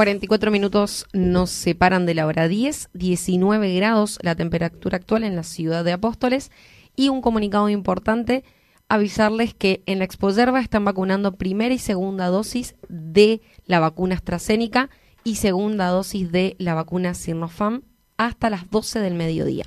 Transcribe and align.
44 0.00 0.50
minutos 0.50 1.04
nos 1.12 1.50
separan 1.50 2.06
de 2.06 2.14
la 2.14 2.26
hora 2.26 2.48
10, 2.48 2.88
19 2.94 3.74
grados 3.74 4.18
la 4.22 4.34
temperatura 4.34 4.96
actual 4.96 5.24
en 5.24 5.36
la 5.36 5.42
ciudad 5.42 5.84
de 5.84 5.92
Apóstoles 5.92 6.50
y 6.96 7.10
un 7.10 7.20
comunicado 7.20 7.68
importante, 7.68 8.42
avisarles 8.88 9.52
que 9.52 9.82
en 9.84 9.98
la 9.98 10.06
Expo 10.06 10.30
Yerba 10.30 10.62
están 10.62 10.86
vacunando 10.86 11.36
primera 11.36 11.74
y 11.74 11.78
segunda 11.78 12.28
dosis 12.28 12.76
de 12.88 13.42
la 13.66 13.78
vacuna 13.78 14.14
AstraZeneca 14.14 14.88
y 15.22 15.34
segunda 15.34 15.88
dosis 15.88 16.32
de 16.32 16.56
la 16.58 16.72
vacuna 16.72 17.12
Sinopharm 17.12 17.82
hasta 18.16 18.48
las 18.48 18.70
12 18.70 19.00
del 19.00 19.16
mediodía. 19.16 19.66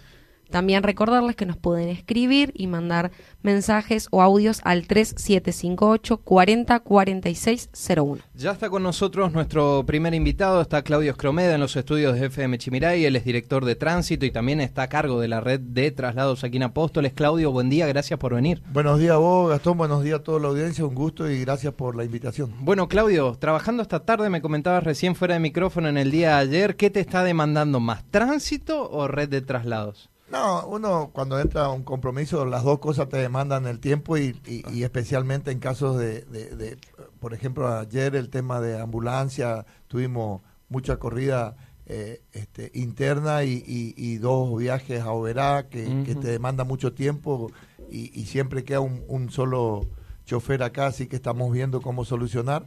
También 0.54 0.84
recordarles 0.84 1.36
que 1.36 1.48
nos 1.48 1.58
pueden 1.58 1.90
escribir 1.90 2.52
y 2.54 2.68
mandar 2.68 3.10
mensajes 3.42 4.08
o 4.12 4.22
audios 4.22 4.62
al 4.64 4.86
3758 4.86 6.18
40 6.18 6.80
46 6.80 7.70
01. 7.98 8.22
Ya 8.36 8.52
está 8.52 8.70
con 8.70 8.84
nosotros 8.84 9.34
nuestro 9.34 9.84
primer 9.88 10.14
invitado, 10.14 10.62
está 10.62 10.84
Claudio 10.84 11.10
Escromeda 11.10 11.56
en 11.56 11.60
los 11.60 11.76
estudios 11.76 12.14
de 12.14 12.28
FM 12.28 12.60
Chimiray, 12.60 13.04
él 13.04 13.16
es 13.16 13.26
director 13.26 13.66
de 13.66 13.74
tránsito 13.74 14.28
y 14.28 14.32
también 14.32 14.62
está 14.62 14.84
a 14.84 14.90
cargo 14.90 15.20
de 15.20 15.28
la 15.28 15.42
red 15.42 15.60
de 15.60 15.90
traslados 15.90 16.44
aquí 16.44 16.58
en 16.58 16.64
Apóstoles. 16.64 17.14
Claudio, 17.14 17.52
buen 17.52 17.72
día, 17.72 17.88
gracias 17.88 18.20
por 18.20 18.36
venir. 18.36 18.62
Buenos 18.72 19.00
días 19.00 19.14
a 19.14 19.18
vos, 19.18 19.50
Gastón, 19.50 19.80
buenos 19.80 20.04
días 20.04 20.20
a 20.20 20.24
toda 20.24 20.40
la 20.40 20.50
audiencia, 20.50 20.86
un 20.86 20.94
gusto 20.94 21.28
y 21.32 21.42
gracias 21.42 21.74
por 21.74 21.96
la 21.96 22.04
invitación. 22.04 22.54
Bueno, 22.60 22.88
Claudio, 22.88 23.36
trabajando 23.40 23.82
esta 23.82 24.02
tarde, 24.02 24.30
me 24.30 24.44
comentabas 24.44 24.84
recién 24.84 25.16
fuera 25.16 25.34
de 25.34 25.40
micrófono 25.40 25.90
en 25.90 25.98
el 25.98 26.12
día 26.12 26.36
de 26.36 26.42
ayer, 26.42 26.76
¿qué 26.76 26.92
te 26.92 27.00
está 27.00 27.24
demandando 27.24 27.80
más, 27.80 28.04
tránsito 28.12 28.88
o 28.92 29.08
red 29.08 29.30
de 29.30 29.42
traslados? 29.42 30.13
No, 30.34 30.66
uno 30.66 31.12
cuando 31.14 31.40
entra 31.40 31.66
a 31.66 31.70
un 31.70 31.84
compromiso, 31.84 32.44
las 32.46 32.64
dos 32.64 32.80
cosas 32.80 33.08
te 33.08 33.18
demandan 33.18 33.68
el 33.68 33.80
tiempo 33.80 34.18
y, 34.18 34.36
y- 34.48 34.64
y 34.74 34.84
especialmente 34.84 35.52
en 35.52 35.60
casos 35.60 35.96
de, 36.00 36.22
de- 36.22 36.56
de, 36.56 36.78
por 37.20 37.36
ejemplo, 37.36 37.68
ayer 37.72 38.16
el 38.16 38.30
tema 38.32 38.60
de 38.60 38.82
ambulancia, 38.82 39.64
tuvimos 39.88 40.42
mucha 40.70 40.98
corrida 40.98 41.56
eh, 41.86 42.24
este, 42.32 42.72
interna 42.74 43.44
y, 43.44 44.18
dos 44.18 44.58
viajes 44.58 45.02
a 45.02 45.12
Oberá 45.12 45.68
que, 45.70 45.84
te 46.16 46.28
demanda 46.30 46.64
mucho 46.64 46.94
tiempo 46.94 47.52
y, 47.92 48.10
y 48.20 48.26
siempre 48.26 48.64
queda 48.64 48.80
un, 48.80 49.04
un 49.08 49.30
solo 49.30 49.86
chofer 50.26 50.64
acá, 50.64 50.88
así 50.88 51.06
que 51.06 51.16
estamos 51.18 51.52
viendo 51.54 51.80
cómo 51.80 52.06
solucionar, 52.06 52.66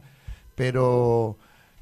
pero 0.55 1.37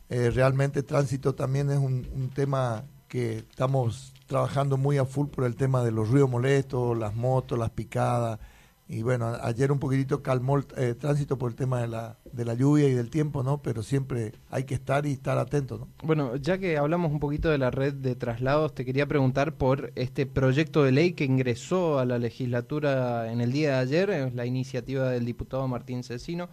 eh, 0.10 0.32
realmente 0.32 0.82
tránsito 0.82 1.36
también 1.36 1.70
es 1.70 1.78
un, 1.78 2.08
un 2.16 2.30
tema 2.32 2.86
que 3.08 3.38
estamos 3.38 4.14
trabajando 4.26 4.78
muy 4.78 4.98
a 4.98 5.06
full 5.06 5.28
por 5.28 5.46
el 5.46 5.56
tema 5.56 5.84
de 5.84 5.92
los 5.92 6.10
ruidos 6.10 6.30
molestos, 6.30 6.98
las 6.98 7.16
motos, 7.16 7.58
las 7.58 7.70
picadas. 7.72 8.40
Y 8.88 9.02
bueno, 9.02 9.34
ayer 9.42 9.72
un 9.72 9.80
poquitito 9.80 10.22
calmó 10.22 10.58
el 10.58 10.66
eh, 10.78 10.94
tránsito 10.94 11.40
por 11.40 11.50
el 11.50 11.56
tema 11.56 11.82
de 11.82 11.88
la, 11.88 12.20
de 12.32 12.46
la 12.46 12.54
lluvia 12.54 12.88
y 12.88 12.94
del 12.94 13.10
tiempo, 13.10 13.42
¿no? 13.42 13.60
Pero 13.64 13.82
siempre 13.82 14.34
hay 14.52 14.66
que 14.66 14.76
estar 14.76 15.08
y 15.08 15.14
estar 15.14 15.40
atento, 15.40 15.80
¿no? 15.80 15.88
Bueno, 16.04 16.36
ya 16.36 16.60
que 16.60 16.78
hablamos 16.78 17.12
un 17.12 17.20
poquito 17.20 17.50
de 17.50 17.58
la 17.58 17.72
red 17.72 17.96
de 17.96 18.16
traslados, 18.16 18.76
te 18.76 18.86
quería 18.86 19.08
preguntar 19.08 19.56
por 19.56 19.92
este 19.96 20.28
proyecto 20.28 20.84
de 20.84 20.92
ley 20.92 21.14
que 21.14 21.26
ingresó 21.26 21.98
a 21.98 22.06
la 22.06 22.20
legislatura 22.20 23.32
en 23.32 23.42
el 23.42 23.52
día 23.52 23.72
de 23.72 23.78
ayer, 23.78 24.10
es 24.12 24.36
la 24.36 24.46
iniciativa 24.46 25.10
del 25.10 25.26
diputado 25.26 25.68
Martín 25.68 26.04
Cecino, 26.04 26.50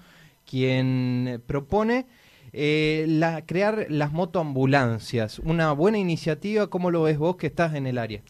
quien 0.47 1.43
propone 1.47 2.07
eh, 2.53 3.05
la, 3.09 3.45
crear 3.47 3.87
las 3.89 4.13
motoambulancias. 4.13 5.39
Una 5.41 5.73
buena 5.73 5.99
iniciativa, 5.99 6.69
¿cómo 6.69 6.91
lo 6.91 7.03
ves 7.03 7.19
vos 7.19 7.37
que 7.37 7.47
estás 7.47 7.75
en 7.75 7.87
el 7.87 7.99
área? 7.99 8.23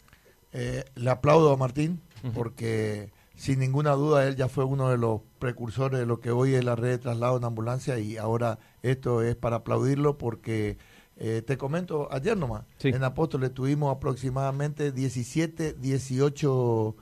Eh, 0.51 0.83
le 0.95 1.09
aplaudo 1.09 1.51
a 1.51 1.57
Martín 1.57 1.99
porque 2.33 3.11
sin 3.35 3.59
ninguna 3.59 3.91
duda 3.93 4.25
él 4.27 4.35
ya 4.35 4.47
fue 4.47 4.63
uno 4.63 4.89
de 4.89 4.97
los 4.97 5.21
precursores 5.39 5.99
de 5.99 6.05
lo 6.05 6.19
que 6.21 6.31
hoy 6.31 6.53
es 6.53 6.63
la 6.63 6.75
red 6.75 6.89
de 6.91 6.97
traslado 6.99 7.35
en 7.37 7.43
ambulancia 7.43 7.97
y 7.99 8.15
ahora 8.17 8.59
esto 8.83 9.21
es 9.23 9.35
para 9.35 9.57
aplaudirlo 9.57 10.17
porque 10.17 10.77
eh, 11.17 11.41
te 11.45 11.57
comento 11.57 12.07
ayer 12.11 12.37
nomás 12.37 12.63
Sí. 12.77 12.89
en 12.89 13.03
Apóstoles 13.03 13.53
tuvimos 13.53 13.93
aproximadamente 13.95 14.91
17, 14.91 15.73
18 15.73 16.95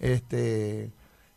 este 0.00 0.92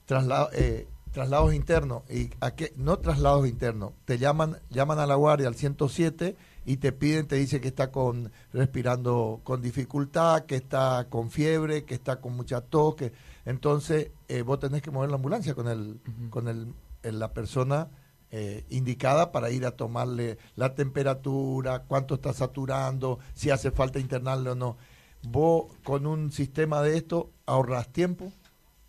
traslado- 0.05 0.49
eh, 0.53 0.87
traslados 1.17 1.51
internos. 1.55 2.03
Y 2.11 2.29
a 2.41 2.51
qué 2.51 2.73
no 2.75 2.99
traslados 2.99 3.47
internos. 3.47 3.93
Te 4.05 4.19
llaman 4.19 4.57
llaman 4.69 4.99
a 4.99 5.07
la 5.07 5.15
guardia 5.15 5.47
al 5.47 5.55
107 5.55 6.35
y 6.63 6.77
te 6.77 6.91
piden 6.91 7.25
te 7.27 7.37
dice 7.37 7.59
que 7.59 7.69
está 7.69 7.91
con 7.91 8.31
respirando 8.53 9.41
con 9.43 9.59
dificultad 9.59 10.45
que 10.45 10.57
está 10.57 11.07
con 11.09 11.31
fiebre 11.31 11.85
que 11.85 11.95
está 11.95 12.21
con 12.21 12.35
mucha 12.35 12.61
tos 12.61 12.93
que 12.95 13.13
entonces 13.45 14.11
eh, 14.27 14.43
vos 14.43 14.59
tenés 14.59 14.81
que 14.83 14.91
mover 14.91 15.09
la 15.09 15.15
ambulancia 15.15 15.55
con 15.55 15.67
el 15.69 15.99
con 16.29 16.47
el, 16.49 16.71
el- 17.01 17.17
la 17.19 17.33
persona 17.33 17.87
eh, 18.29 18.63
indicada 18.69 19.31
para 19.31 19.49
ir 19.49 19.65
a 19.65 19.71
tomarle 19.71 20.37
la 20.55 20.75
temperatura 20.75 21.83
cuánto 21.87 22.13
está 22.15 22.31
saturando 22.33 23.17
si 23.33 23.49
hace 23.49 23.71
falta 23.71 23.99
internarle 23.99 24.49
o 24.51 24.55
no. 24.55 24.77
Vos 25.23 25.65
con 25.83 26.05
un 26.05 26.31
sistema 26.31 26.81
de 26.83 26.97
esto 26.97 27.31
ahorras 27.47 27.87
tiempo 27.87 28.31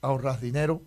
ahorras 0.03 0.41
dinero 0.43 0.83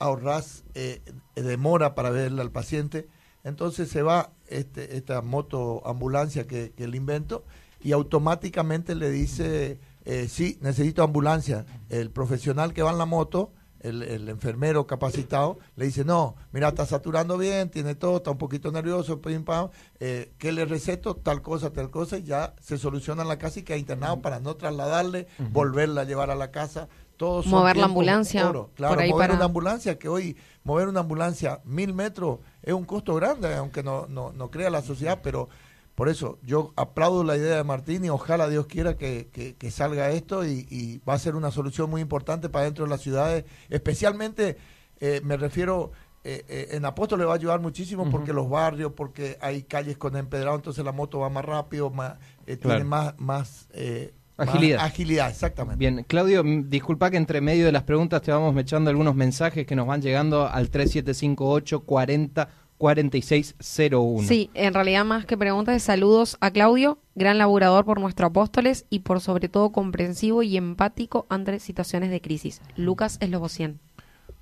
ahorras 0.00 0.64
eh, 0.74 1.00
demora 1.36 1.94
para 1.94 2.10
verle 2.10 2.42
al 2.42 2.50
paciente. 2.50 3.06
Entonces 3.44 3.88
se 3.88 4.02
va 4.02 4.32
este, 4.48 4.96
esta 4.96 5.22
moto 5.22 5.86
ambulancia 5.86 6.46
que, 6.46 6.72
que 6.72 6.84
él 6.84 6.94
invento 6.94 7.44
y 7.82 7.92
automáticamente 7.92 8.94
le 8.94 9.10
dice, 9.10 9.78
eh, 10.04 10.28
sí, 10.28 10.58
necesito 10.60 11.02
ambulancia. 11.02 11.64
El 11.88 12.10
profesional 12.10 12.74
que 12.74 12.82
va 12.82 12.90
en 12.90 12.98
la 12.98 13.06
moto, 13.06 13.52
el, 13.80 14.02
el 14.02 14.28
enfermero 14.28 14.86
capacitado, 14.86 15.58
le 15.76 15.86
dice, 15.86 16.04
no, 16.04 16.36
mira, 16.52 16.68
está 16.68 16.84
saturando 16.84 17.38
bien, 17.38 17.70
tiene 17.70 17.94
todo, 17.94 18.18
está 18.18 18.30
un 18.30 18.38
poquito 18.38 18.70
nervioso, 18.70 19.22
pim, 19.22 19.44
pam, 19.44 19.70
eh, 19.98 20.32
¿qué 20.36 20.52
le 20.52 20.66
receto? 20.66 21.16
Tal 21.16 21.40
cosa, 21.40 21.72
tal 21.72 21.90
cosa, 21.90 22.18
y 22.18 22.24
ya 22.24 22.54
se 22.60 22.76
soluciona 22.76 23.22
en 23.22 23.28
la 23.28 23.38
casa 23.38 23.60
y 23.60 23.62
queda 23.62 23.78
internado 23.78 24.20
para 24.20 24.40
no 24.40 24.56
trasladarle, 24.56 25.26
volverla 25.52 26.02
a 26.02 26.04
llevar 26.04 26.30
a 26.30 26.34
la 26.34 26.50
casa. 26.50 26.88
Todos 27.20 27.44
son 27.44 27.52
Mover 27.60 27.76
la 27.76 27.84
ambulancia 27.84 28.48
oro. 28.48 28.70
Claro, 28.74 28.94
por 28.94 29.02
ahí 29.04 29.10
mover 29.10 29.26
para- 29.28 29.36
una 29.36 29.44
ambulancia, 29.44 29.98
que 29.98 30.08
hoy 30.08 30.36
mover 30.64 30.88
una 30.88 31.00
ambulancia 31.00 31.60
mil 31.64 31.92
metros 31.92 32.38
es 32.62 32.72
un 32.72 32.84
costo 32.86 33.14
grande, 33.14 33.54
aunque 33.54 33.82
no, 33.82 34.06
no, 34.08 34.32
no 34.32 34.50
crea 34.50 34.70
la 34.70 34.80
sociedad, 34.80 35.20
pero 35.22 35.50
por 35.94 36.08
eso 36.08 36.38
yo 36.42 36.72
aplaudo 36.76 37.22
la 37.22 37.36
idea 37.36 37.56
de 37.56 37.64
Martín 37.64 38.06
y 38.06 38.08
ojalá 38.08 38.48
Dios 38.48 38.66
quiera 38.66 38.96
que, 38.96 39.28
que- 39.32 39.54
que 39.54 39.70
salga 39.70 40.10
esto 40.12 40.46
y, 40.46 40.66
y 40.70 40.98
va 41.06 41.12
a 41.12 41.18
ser 41.18 41.36
una 41.36 41.50
solución 41.50 41.90
muy 41.90 42.00
importante 42.00 42.48
para 42.48 42.64
dentro 42.64 42.84
de 42.86 42.90
las 42.90 43.02
ciudades, 43.02 43.44
especialmente 43.68 44.56
eh, 45.00 45.20
me 45.22 45.36
refiero... 45.36 45.92
eh, 46.24 46.44
eh, 46.48 46.68
en 46.72 46.84
Apóstoles 46.84 47.26
va 47.26 47.32
a 47.32 47.34
ayudar 47.36 47.60
muchísimo 47.60 48.10
porque 48.10 48.34
los 48.34 48.48
barrios, 48.50 48.92
porque 48.94 49.38
hay 49.40 49.62
calles 49.62 49.96
con 49.96 50.16
empedrado, 50.16 50.56
entonces 50.56 50.84
la 50.84 50.92
moto 50.92 51.18
va 51.20 51.30
más 51.30 51.44
rápido, 51.46 51.88
más, 51.90 52.18
eh, 52.46 52.58
Claro. 52.58 52.76
tiene 52.76 52.84
más, 52.84 53.14
más, 53.18 53.68
eh, 53.72 54.12
más 54.12 54.19
Agilidad. 54.40 54.80
agilidad, 54.84 55.30
exactamente. 55.30 55.78
Bien, 55.78 56.04
Claudio, 56.08 56.42
disculpa 56.44 57.10
que 57.10 57.16
entre 57.16 57.40
medio 57.40 57.66
de 57.66 57.72
las 57.72 57.82
preguntas 57.84 58.22
te 58.22 58.30
vamos 58.32 58.56
echando 58.56 58.90
algunos 58.90 59.14
mensajes 59.14 59.66
que 59.66 59.76
nos 59.76 59.86
van 59.86 60.00
llegando 60.02 60.46
al 60.48 60.70
3758 60.70 61.80
40 61.80 62.48
4601. 62.78 64.26
Sí, 64.26 64.50
en 64.54 64.72
realidad 64.74 65.04
más 65.04 65.26
que 65.26 65.36
preguntas 65.36 65.74
de 65.74 65.80
saludos 65.80 66.36
a 66.40 66.50
Claudio, 66.50 66.98
gran 67.14 67.38
laburador 67.38 67.84
por 67.84 68.00
nuestro 68.00 68.26
Apóstoles 68.26 68.86
y 68.90 69.00
por 69.00 69.20
sobre 69.20 69.48
todo 69.48 69.70
comprensivo 69.70 70.42
y 70.42 70.56
empático 70.56 71.26
ante 71.28 71.58
situaciones 71.60 72.10
de 72.10 72.20
crisis. 72.20 72.60
Lucas 72.76 73.18
Eslobocien. 73.20 73.80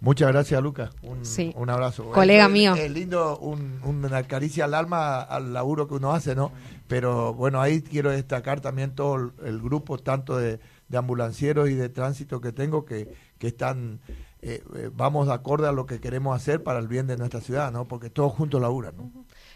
Muchas 0.01 0.29
gracias, 0.29 0.63
Lucas. 0.63 0.91
Un, 1.03 1.25
Sí. 1.25 1.53
un 1.57 1.71
abrazo. 1.71 2.05
Colega 2.13 2.45
Es- 2.47 2.51
mío. 2.53 2.75
Es 2.77 2.89
lindo 2.93 3.37
un- 3.39 3.81
una 3.85 4.23
caricia 4.23 4.67
al 4.67 4.75
alma 4.75 5.21
al 5.21 5.53
laburo 5.53 5.89
que 5.89 5.95
uno 5.95 6.13
hace, 6.13 6.37
¿no? 6.37 6.53
Pero 6.89 7.35
bueno, 7.35 7.61
ahí 7.61 7.83
quiero 7.83 8.11
destacar 8.11 8.61
también 8.61 8.95
todo 8.95 9.33
el, 9.45 9.61
grupo, 9.61 9.99
tanto 9.99 10.37
de, 10.37 10.59
de 10.89 10.99
ambulancieros 10.99 11.69
y 11.69 11.75
de 11.75 11.89
tránsito 11.89 12.41
que 12.41 12.51
tengo, 12.53 12.85
que, 12.85 13.15
que 13.39 13.49
están 13.49 14.01
eh, 14.41 14.63
eh, 14.77 14.91
vamos 14.95 15.27
de 15.27 15.35
acorde 15.35 15.69
a 15.69 15.73
lo 15.73 15.85
que 15.87 16.01
queremos 16.01 16.35
hacer 16.35 16.63
para 16.63 16.79
el 16.79 16.89
bien 16.89 17.07
de 17.07 17.17
nuestra 17.17 17.41
ciudad, 17.41 17.71
¿no? 17.73 17.87
Porque 17.87 18.09
todos 18.09 18.33
juntos 18.33 18.61
laburan, 18.61 18.97
¿no? 18.97 19.13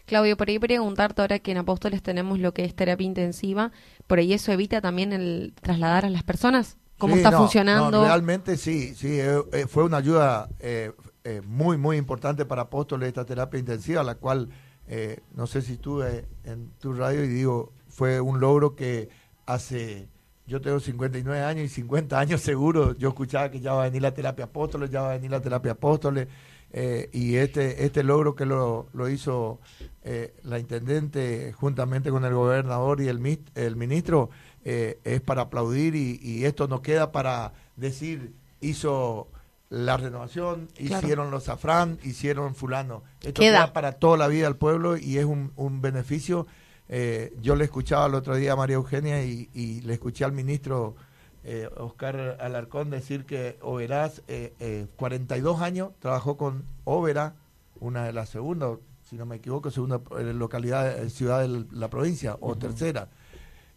Claudio, 0.07 0.37
por 0.37 0.49
ahí 0.49 0.59
preguntarte 0.59 1.23
ahora 1.23 1.39
que 1.39 1.53
en 1.53 1.59
Apóstoles 1.59 2.03
tenemos 2.03 2.39
lo 2.39 2.53
que 2.53 2.65
es 2.65 2.75
terapia 2.75 3.07
intensiva, 3.07 3.73
por 4.07 4.19
ahí 4.19 4.33
eso 4.33 4.53
evita 4.53 4.81
también 4.81 5.13
el 5.13 5.55
trasladar 5.61 6.05
a 6.05 6.11
las 6.11 6.23
personas. 6.23 6.77
¿Cómo 6.99 7.15
Sí, 7.15 7.21
está 7.21 7.31
no, 7.33 7.39
funcionando? 7.39 7.91
no, 7.91 8.05
realmente 8.05 8.57
sí, 8.57 8.95
sí, 8.95 9.19
eh, 9.19 9.43
eh, 9.53 9.67
fue 9.67 9.83
una 9.85 9.97
ayuda 9.97 10.49
eh, 10.61 10.93
eh, 11.25 11.41
muy, 11.45 11.77
muy 11.79 11.97
importante 11.97 12.45
para 12.45 12.63
Apóstoles 12.63 13.09
esta 13.09 13.25
terapia 13.25 13.59
intensiva, 13.59 14.03
la 14.03 14.17
cual, 14.17 14.49
eh, 14.95 15.21
no 15.35 15.47
sé 15.47 15.63
si 15.63 15.73
estuve 15.73 16.27
en 16.45 16.69
tu 16.79 16.93
radio 16.93 17.25
y 17.25 17.29
digo, 17.29 17.73
fue 17.89 18.21
un 18.21 18.41
logro 18.41 18.77
que 18.77 19.09
hace, 19.47 20.11
yo 20.47 20.61
tengo 20.61 20.81
59 20.81 21.43
años 21.43 21.65
y 21.65 21.69
50 21.71 22.21
años 22.21 22.43
seguro, 22.43 22.95
yo 22.99 23.09
escuchaba 23.09 23.51
que 23.51 23.61
ya 23.61 23.73
va 23.73 23.85
a 23.85 23.87
venir 23.87 24.03
la 24.03 24.13
terapia 24.13 24.45
Apóstoles, 24.45 24.91
ya 24.91 25.01
va 25.01 25.13
a 25.13 25.15
venir 25.15 25.31
la 25.31 25.41
terapia 25.41 25.73
Apóstoles, 25.73 26.29
eh, 26.75 27.09
y 27.11 27.37
este, 27.37 27.87
este 27.87 28.03
logro 28.03 28.35
que 28.35 28.45
lo, 28.45 28.91
lo 28.93 29.09
hizo 29.09 29.61
eh, 30.05 30.35
la 30.43 30.59
intendente 30.59 31.55
juntamente 31.55 32.11
con 32.11 32.27
el 32.27 32.35
gobernador 32.35 33.01
y 33.01 33.09
el, 33.09 33.39
el 33.55 33.77
ministro 33.77 34.29
eh, 34.63 34.99
es 35.05 35.23
para 35.23 35.43
aplaudir 35.43 35.95
y, 35.95 36.21
y 36.23 36.45
esto 36.45 36.69
nos 36.69 36.83
queda 36.83 37.13
para 37.13 37.55
decir 37.77 38.35
hizo 38.61 39.29
la 39.73 39.97
renovación, 39.97 40.69
Claro. 40.77 41.03
hicieron 41.03 41.31
los 41.31 41.45
safrán, 41.45 41.99
hicieron 42.03 42.55
fulano. 42.55 43.03
Esto 43.23 43.41
Queda. 43.41 43.65
queda, 43.65 43.73
para 43.73 43.93
toda 43.93 44.19
la 44.19 44.29
vida 44.29 44.47
al 44.47 44.57
pueblo 44.57 44.99
y 44.99 45.17
es 45.17 45.25
un, 45.25 45.53
un 45.57 45.81
beneficio. 45.81 46.47
Eh, 46.91 47.33
yo 47.41 47.57
le 47.57 47.65
escuchaba 47.65 48.05
el 48.07 48.15
otro 48.15 48.37
día 48.37 48.53
a 48.53 48.57
María 48.57 48.75
Eugenia 48.77 49.25
y, 49.25 49.49
y 49.55 49.81
le 49.81 49.95
escuché 49.95 50.25
al 50.27 50.33
ministro 50.33 50.95
eh, 51.43 51.71
Oscar 51.79 52.37
Alarcón 52.41 52.91
decir 52.91 53.25
que 53.25 53.57
Oberás, 53.63 54.21
eh, 54.29 54.53
eh, 54.61 54.89
42 54.97 55.63
años, 55.63 55.93
trabajó 56.01 56.37
con 56.37 56.65
Overa, 56.85 57.35
una 57.81 58.05
de 58.05 58.13
las 58.13 58.29
segundas, 58.29 58.73
si 59.09 59.17
no 59.17 59.25
me 59.25 59.37
equivoco, 59.37 59.71
segunda 59.71 60.03
eh, 60.19 60.35
localidad, 60.35 60.99
eh, 61.03 61.09
ciudad 61.09 61.41
de 61.41 61.65
la 61.73 61.89
provincia, 61.89 62.37
o 62.41 62.57
tercera. 62.57 63.09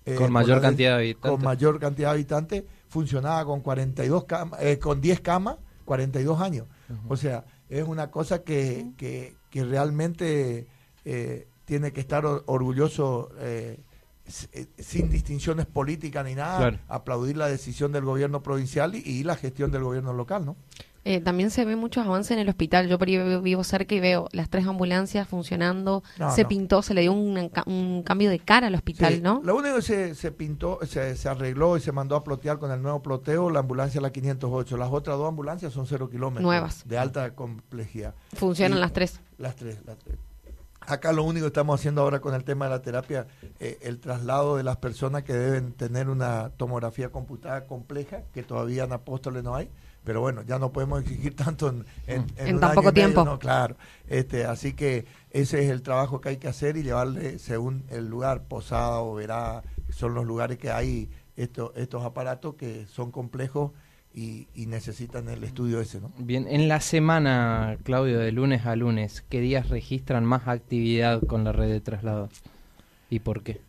Eh, 0.05 0.15
Con 0.15 0.31
mayor 0.33 0.59
cantidad 0.61 0.89
de 0.89 0.95
habitantes. 0.97 1.31
Con 1.31 1.41
mayor 1.41 1.79
cantidad 1.79 2.09
de 2.09 2.13
habitantes, 2.15 2.63
funcionaba 2.89 3.45
con 3.45 3.61
42 3.61 4.25
camas, 4.25 4.61
eh, 4.61 4.77
con 4.77 4.99
10 5.01 5.21
camas, 5.21 5.55
42 5.85 6.41
años. 6.41 6.67
O 7.07 7.15
sea, 7.15 7.45
es 7.69 7.87
una 7.87 8.11
cosa 8.11 8.43
que, 8.43 8.91
que, 8.97 9.35
que 9.49 9.63
realmente 9.63 10.67
eh, 11.05 11.47
tiene 11.65 11.91
que 11.93 12.01
estar 12.01 12.25
or- 12.25 12.43
orgulloso 12.47 13.29
eh, 13.39 13.79
eh, 14.53 14.65
sin 14.77 15.09
distinciones 15.09 15.65
políticas 15.67 16.25
ni 16.25 16.35
nada, 16.35 16.57
Claro. 16.57 16.79
aplaudir 16.87 17.37
la 17.37 17.47
decisión 17.47 17.91
del 17.91 18.03
gobierno 18.05 18.41
provincial 18.43 18.95
y, 18.95 18.99
y 18.99 19.23
la 19.23 19.35
gestión 19.35 19.71
del 19.71 19.83
gobierno 19.83 20.13
local, 20.13 20.45
¿no? 20.45 20.55
Eh, 21.07 21.21
también 21.21 21.51
se 21.51 21.63
ve 21.65 21.75
muchos 21.75 22.03
avances 22.05 22.31
en 22.31 22.39
el 22.39 22.49
hospital. 22.49 22.87
Yo 22.87 22.97
vivo- 22.97 23.63
cerca 23.63 23.93
y 23.93 23.99
veo 23.99 24.27
las 24.31 24.49
tres 24.49 24.65
ambulancias 24.65 25.27
funcionando. 25.27 26.03
No, 26.17 26.31
se 26.33 26.41
no. 26.43 26.47
pintó, 26.49 26.81
se 26.81 26.95
le 26.95 27.01
dio 27.01 27.13
un, 27.13 27.49
ca- 27.49 27.63
un 27.67 28.01
cambio 28.03 28.31
de 28.31 28.39
cara 28.39 28.67
al 28.67 28.73
hospital, 28.75 29.13
Sí, 29.13 29.21
¿no? 29.21 29.39
Lo 29.43 29.55
único 29.55 29.75
que 29.75 29.81
se, 29.83 30.15
se 30.15 30.31
pintó, 30.31 30.79
se, 30.87 31.15
se 31.15 31.29
arregló 31.29 31.77
y 31.77 31.81
se 31.81 31.91
mandó 31.91 32.15
a 32.15 32.23
plotear 32.23 32.57
con 32.57 32.71
el 32.71 32.81
nuevo 32.81 33.03
ploteo 33.03 33.51
la 33.51 33.59
ambulancia 33.59 34.01
la 34.01 34.09
508. 34.11 34.77
Las 34.77 34.89
otras 34.91 35.15
dos 35.17 35.27
ambulancias 35.29 35.71
son 35.73 35.85
cero 35.85 36.09
kilómetros. 36.09 36.41
Nuevas. 36.43 36.87
De 36.87 36.97
alta 36.97 37.35
complejidad. 37.35 38.15
Funcionan 38.33 38.79
Y- 38.79 38.81
las 38.81 38.91
tres. 38.91 39.19
Las 39.37 39.55
tres, 39.55 39.77
las 39.85 39.97
tres. 39.99 40.17
Acá 40.87 41.11
lo 41.13 41.23
único 41.23 41.45
que 41.45 41.47
estamos 41.49 41.79
haciendo 41.79 42.01
ahora 42.01 42.19
con 42.19 42.33
el 42.35 42.43
tema 42.43 42.65
de 42.65 42.71
la 42.71 42.81
terapia, 42.81 43.25
eh, 43.59 43.77
el 43.81 43.99
traslado 43.99 44.55
de 44.57 44.63
las 44.63 44.77
personas 44.77 45.23
que 45.23 45.33
deben 45.33 45.71
tener 45.73 46.09
una 46.09 46.49
tomografía 46.57 47.09
computada 47.09 47.65
compleja, 47.65 48.21
que 48.33 48.43
todavía 48.43 48.83
en 48.83 48.91
Apóstoles 48.93 49.43
no 49.43 49.55
hay, 49.55 49.69
pero 50.05 50.21
bueno, 50.21 50.43
ya 50.43 50.59
no 50.59 50.71
podemos 50.71 51.01
exigir 51.01 51.35
tanto 51.35 51.69
en, 51.69 51.85
en, 52.07 52.25
En 52.37 52.55
un 52.55 52.61
tan 52.61 52.71
año 52.71 52.75
poco 52.75 52.89
y 52.89 52.93
medio, 52.93 52.93
tiempo. 52.93 53.25
¿no? 53.25 53.39
Claro, 53.39 53.75
este, 54.07 54.45
así 54.45 54.73
que 54.73 55.05
ese 55.31 55.63
es 55.63 55.69
el 55.69 55.81
trabajo 55.81 56.21
que 56.21 56.29
hay 56.29 56.37
que 56.37 56.47
hacer 56.47 56.77
y 56.77 56.83
llevarle 56.83 57.39
según 57.39 57.83
el 57.89 58.07
lugar, 58.07 58.43
Posada 58.43 58.99
o 58.99 59.15
Verá, 59.15 59.63
son 59.89 60.13
los 60.13 60.25
lugares 60.25 60.57
que 60.57 60.71
hay 60.71 61.09
estos, 61.35 61.71
estos 61.75 62.05
aparatos 62.05 62.55
que 62.55 62.85
son 62.85 63.11
complejos 63.11 63.71
y, 64.13 64.47
y 64.55 64.67
necesitan 64.67 65.27
el 65.27 65.43
estudio 65.43 65.81
ese, 65.81 65.99
¿no? 65.99 66.09
Bien, 66.17 66.47
en 66.47 66.69
la 66.69 66.79
semana, 66.79 67.77
Claudio, 67.83 68.19
de 68.19 68.31
lunes 68.31 68.65
a 68.65 68.75
lunes, 68.77 69.25
¿qué 69.27 69.41
días 69.41 69.67
registran 69.69 70.23
más 70.23 70.47
actividad 70.47 71.21
con 71.21 71.43
la 71.43 71.51
red 71.51 71.67
de 71.67 71.81
traslados? 71.81 72.29
¿Y 73.09 73.19
por 73.19 73.43
qué? 73.43 73.59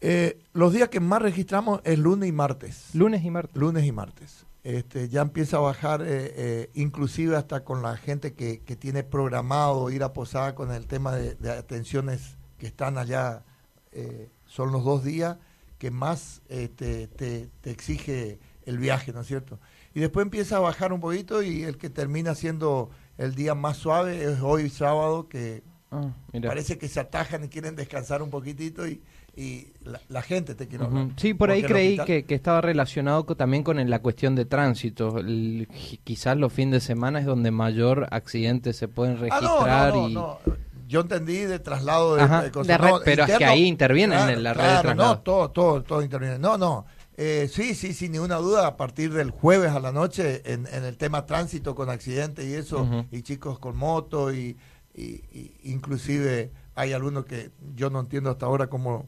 Eh, 0.00 0.38
los 0.54 0.72
días 0.72 0.88
que 0.88 0.98
más 0.98 1.20
registramos 1.20 1.80
es 1.84 1.98
lunes 1.98 2.28
y 2.28 2.32
martes. 2.32 2.90
Lunes 2.94 3.22
y 3.24 3.30
martes. 3.30 3.56
lunes 3.56 3.84
y 3.84 3.92
martes. 3.92 4.46
Este, 4.62 5.08
ya 5.08 5.22
empieza 5.22 5.56
a 5.56 5.60
bajar, 5.60 6.02
eh, 6.02 6.06
eh, 6.36 6.70
inclusive 6.74 7.36
hasta 7.36 7.64
con 7.64 7.82
la 7.82 7.96
gente 7.96 8.34
que, 8.34 8.60
que 8.60 8.76
tiene 8.76 9.02
programado 9.04 9.90
ir 9.90 10.02
a 10.02 10.12
Posada 10.12 10.54
con 10.54 10.70
el 10.70 10.86
tema 10.86 11.14
de, 11.14 11.34
de 11.34 11.50
atenciones 11.50 12.36
que 12.58 12.66
están 12.66 12.98
allá. 12.98 13.44
eh, 13.92 14.28
son 14.46 14.72
los 14.72 14.84
dos 14.84 15.04
días 15.04 15.38
que 15.78 15.90
más 15.90 16.42
este, 16.48 17.06
te, 17.08 17.48
te 17.62 17.70
exige 17.70 18.38
el 18.66 18.78
viaje, 18.78 19.12
¿no 19.12 19.20
es 19.22 19.26
cierto? 19.28 19.58
Y 19.94 20.00
después 20.00 20.24
empieza 20.24 20.56
a 20.56 20.60
bajar 20.60 20.92
un 20.92 21.00
poquito 21.00 21.42
y 21.42 21.62
el 21.62 21.78
que 21.78 21.88
termina 21.88 22.34
siendo 22.34 22.90
el 23.16 23.34
día 23.34 23.54
más 23.54 23.78
suave 23.78 24.22
es 24.24 24.40
hoy 24.40 24.68
sábado, 24.68 25.28
que 25.28 25.62
Ah, 25.92 26.12
parece 26.46 26.78
que 26.78 26.86
se 26.86 27.00
atajan 27.00 27.44
y 27.44 27.48
quieren 27.48 27.74
descansar 27.74 28.22
un 28.22 28.30
poquitito 28.30 28.86
y, 28.86 29.02
y 29.40 29.72
la, 29.84 30.00
la 30.08 30.20
gente 30.22 30.54
te 30.54 30.68
quiere. 30.68 30.84
Sí, 31.16 31.32
por 31.34 31.50
ahí 31.50 31.62
creí 31.62 31.98
hospital- 31.98 32.06
que, 32.06 32.24
que 32.24 32.34
estaba 32.34 32.60
relacionado 32.60 33.24
también 33.24 33.62
con 33.62 33.88
la 33.88 33.98
cuestión 34.00 34.34
de 34.34 34.44
tránsito. 34.44 35.18
El- 35.18 35.66
quizás 36.04 36.36
los 36.36 36.52
fines 36.52 36.72
de 36.72 36.80
semana 36.86 37.20
es 37.20 37.26
donde 37.26 37.50
mayor 37.50 38.06
accidentes 38.10 38.76
se 38.76 38.88
pueden 38.88 39.14
Ah, 39.30 39.40
no, 39.40 39.58
registrar 39.58 39.94
no, 39.94 40.08
no, 40.08 40.38
y. 40.46 40.50
Yo 40.88 41.00
entendí 41.02 41.36
de 41.38 41.58
traslado 41.60 42.16
de, 42.16 42.22
Ajá, 42.22 42.42
de 42.42 42.50
cosas. 42.50 42.66
de 42.66 42.78
red, 42.78 42.92
pero 43.04 43.24
es 43.24 43.38
que 43.38 43.44
ahí 43.44 43.64
intervienen 43.64 44.18
claro, 44.18 44.32
en 44.32 44.42
la 44.42 44.52
red 44.54 44.62
de 44.76 44.80
traslado. 44.82 45.14
No, 45.14 45.20
todo, 45.20 45.50
todo, 45.52 45.82
todo 45.84 46.02
interviene. 46.02 46.38
No, 46.38 46.58
no. 46.58 46.84
Eh, 47.16 47.48
sí, 47.52 47.74
sí, 47.74 47.92
sin 47.94 48.12
ninguna 48.12 48.36
duda, 48.36 48.66
a 48.66 48.76
partir 48.76 49.12
del 49.12 49.30
jueves 49.30 49.70
a 49.70 49.78
la 49.80 49.92
noche 49.92 50.42
en, 50.52 50.66
en 50.72 50.84
el 50.84 50.96
tema 50.96 51.26
tránsito 51.26 51.74
con 51.74 51.90
accidentes 51.90 52.44
y 52.46 52.54
eso, 52.54 53.06
y 53.12 53.22
chicos 53.22 53.58
con 53.58 53.76
moto, 53.76 54.32
y, 54.34 54.56
y- 54.94 55.22
y 55.32 55.52
inclusive 55.64 56.50
hay 56.74 56.92
algunos 56.92 57.24
que 57.26 57.50
yo 57.76 57.90
no 57.90 58.00
entiendo 58.00 58.30
hasta 58.30 58.46
ahora 58.46 58.68
cómo 58.68 59.06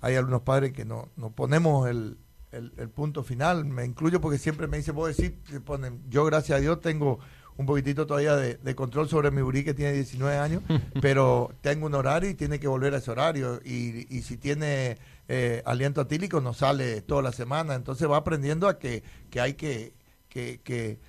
hay 0.00 0.16
algunos 0.16 0.42
padres 0.42 0.72
que 0.72 0.84
no, 0.84 1.08
no 1.16 1.30
ponemos 1.30 1.88
el, 1.88 2.18
el- 2.52 2.72
el 2.76 2.88
punto 2.88 3.22
final, 3.22 3.64
me 3.64 3.84
incluyo 3.84 4.20
porque 4.20 4.38
siempre 4.38 4.66
me 4.66 4.76
dicen, 4.78 4.94
vos 4.94 5.16
ponen, 5.64 6.02
yo 6.08 6.24
gracias 6.24 6.58
a 6.58 6.60
Dios 6.60 6.80
tengo 6.80 7.18
un 7.56 7.66
poquitito 7.66 8.06
todavía 8.06 8.36
de, 8.36 8.54
de 8.56 8.74
control 8.76 9.08
sobre 9.08 9.32
mi 9.32 9.42
burí 9.42 9.64
que 9.64 9.74
tiene 9.74 9.92
19 9.92 10.36
años, 10.38 10.62
pero 11.02 11.50
tengo 11.60 11.86
un 11.86 11.94
horario 11.94 12.30
y 12.30 12.34
tiene 12.34 12.60
que 12.60 12.68
volver 12.68 12.94
a 12.94 12.98
ese 12.98 13.10
horario. 13.10 13.60
Y, 13.64 14.06
y 14.16 14.22
si 14.22 14.36
tiene 14.36 14.96
eh, 15.26 15.62
aliento 15.66 16.00
atílico, 16.00 16.40
no 16.40 16.54
sale 16.54 17.02
toda 17.02 17.20
la 17.20 17.32
semana. 17.32 17.74
Entonces 17.74 18.08
va 18.08 18.18
aprendiendo 18.18 18.68
a 18.68 18.78
que, 18.78 19.02
que 19.30 19.40
hay 19.40 19.54
que- 19.54 19.92
que 20.28 21.00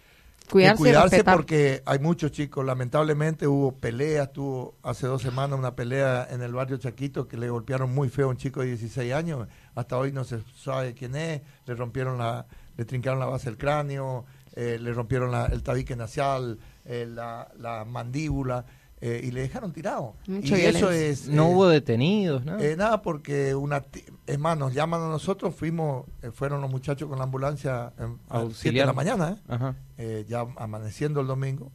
Cuidarse, 0.49 0.77
cuidarse 0.77 1.15
porque 1.37 1.81
hay 1.85 1.99
muchos 1.99 2.31
chicos. 2.31 2.65
Lamentablemente 2.65 3.47
hubo 3.47 3.71
peleas, 3.73 4.31
tuvo 4.33 4.75
hace 4.83 5.07
dos 5.07 5.21
semanas 5.21 5.57
una 5.59 5.75
pelea 5.75 6.27
en 6.29 6.41
el 6.41 6.53
barrio 6.53 6.77
Chaquito 6.77 7.27
que 7.27 7.37
le 7.37 7.49
golpearon 7.49 7.93
muy 7.93 8.09
feo 8.09 8.27
a 8.27 8.29
un 8.29 8.37
chico 8.37 8.61
de 8.61 8.67
16 8.67 9.13
años. 9.13 9.47
Hasta 9.75 9.97
hoy 9.97 10.11
no 10.11 10.23
se 10.23 10.39
sabe 10.61 10.93
quién 10.93 11.15
es. 11.15 11.41
Le 11.65 11.75
rompieron 11.75 12.17
la, 12.17 12.45
le 12.77 12.85
trincaron 12.85 13.19
la 13.19 13.25
base 13.27 13.45
del 13.45 13.57
cráneo, 13.57 14.25
eh, 14.55 14.77
le 14.81 14.91
rompieron 14.93 15.31
la- 15.31 15.45
el 15.45 15.61
tabique 15.63 15.95
nasal, 15.95 16.57
eh, 16.85 17.07
la, 17.09 17.49
la 17.57 17.85
mandíbula 17.85 18.65
eh, 19.01 19.21
y 19.23 19.31
le 19.31 19.41
dejaron 19.41 19.71
tirado. 19.71 20.15
Y 20.27 20.41
eso 20.75 20.91
es 20.91 21.27
no 21.27 21.47
eh, 21.47 21.53
hubo 21.53 21.67
detenidos, 21.67 22.43
¿no? 22.45 22.59
eh, 22.59 22.75
nada, 22.75 23.01
porque 23.01 23.55
una 23.55 23.81
ti- 23.81 24.03
es 24.27 24.37
más, 24.39 24.57
nos 24.57 24.73
llaman 24.73 25.01
a 25.01 25.07
nosotros, 25.07 25.55
fuimos, 25.55 26.05
eh, 26.21 26.31
fueron 26.31 26.61
los 26.61 26.69
muchachos 26.69 27.07
con 27.07 27.17
la 27.17 27.23
ambulancia 27.23 27.93
en- 27.97 28.19
a 28.29 28.43
las 28.43 28.53
7 28.57 28.79
de 28.79 28.85
la 28.85 28.93
mañana, 28.93 29.29
¿eh? 29.37 29.41
Ajá. 29.47 29.75
eh, 29.97 30.25
ya 30.27 30.45
amaneciendo 30.57 31.21
el 31.21 31.27
domingo. 31.27 31.71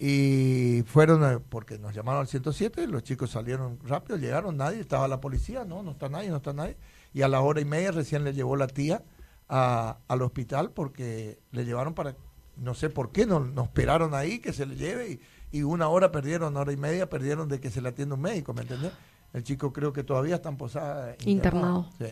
Y 0.00 0.84
fueron, 0.86 1.24
eh, 1.24 1.38
porque 1.48 1.76
nos 1.78 1.92
llamaron 1.92 2.20
al 2.20 2.28
107, 2.28 2.86
los 2.86 3.02
chicos 3.02 3.30
salieron 3.30 3.78
rápido, 3.84 4.16
llegaron, 4.16 4.56
nadie, 4.56 4.80
estaba 4.80 5.08
la 5.08 5.20
policía, 5.20 5.64
no, 5.64 5.82
no 5.82 5.90
está 5.92 6.08
nadie, 6.08 6.28
no 6.30 6.36
está 6.36 6.52
nadie. 6.52 6.76
Y 7.12 7.22
a 7.22 7.28
la 7.28 7.40
hora 7.40 7.60
y 7.60 7.64
media 7.64 7.90
recién 7.90 8.22
le 8.22 8.32
llevó 8.32 8.54
la 8.56 8.68
tía 8.68 9.02
a- 9.48 9.98
al 10.06 10.22
hospital 10.22 10.70
porque 10.70 11.40
le 11.50 11.64
llevaron 11.64 11.94
para, 11.94 12.14
no 12.56 12.74
sé 12.74 12.90
por 12.90 13.10
qué, 13.10 13.26
no, 13.26 13.40
nos 13.40 13.66
esperaron 13.66 14.14
ahí 14.14 14.38
que 14.38 14.52
se 14.52 14.66
le 14.66 14.76
lleve 14.76 15.10
y, 15.12 15.20
y 15.50 15.62
una 15.62 15.88
hora 15.88 16.12
perdieron, 16.12 16.52
una 16.52 16.60
hora 16.60 16.72
y 16.72 16.76
media 16.76 17.08
perdieron 17.08 17.48
de 17.48 17.60
que 17.60 17.70
se 17.70 17.80
le 17.80 17.88
atienda 17.88 18.14
un 18.14 18.20
médico, 18.20 18.52
¿me 18.54 18.62
entendés? 18.62 18.92
El 19.32 19.44
chico 19.44 19.72
creo 19.72 19.92
que 19.92 20.04
todavía 20.04 20.36
está 20.36 20.48
en 20.48 20.56
posada. 20.56 21.14
Internado. 21.24 21.88
Sí. 21.98 22.06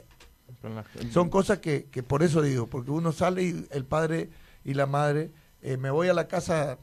Son 1.11 1.28
cosas 1.28 1.59
que, 1.59 1.87
que 1.87 2.02
por 2.02 2.23
eso 2.23 2.43
digo, 2.43 2.66
porque 2.66 2.90
uno 2.90 3.12
sale 3.12 3.43
y 3.43 3.66
el 3.71 3.85
padre 3.85 4.31
y 4.64 4.75
la 4.75 4.87
madre, 4.87 5.31
eh, 5.62 5.76
me 5.76 5.90
voy 5.90 6.09
a 6.09 6.14
la 6.14 6.28
casa 6.28 6.78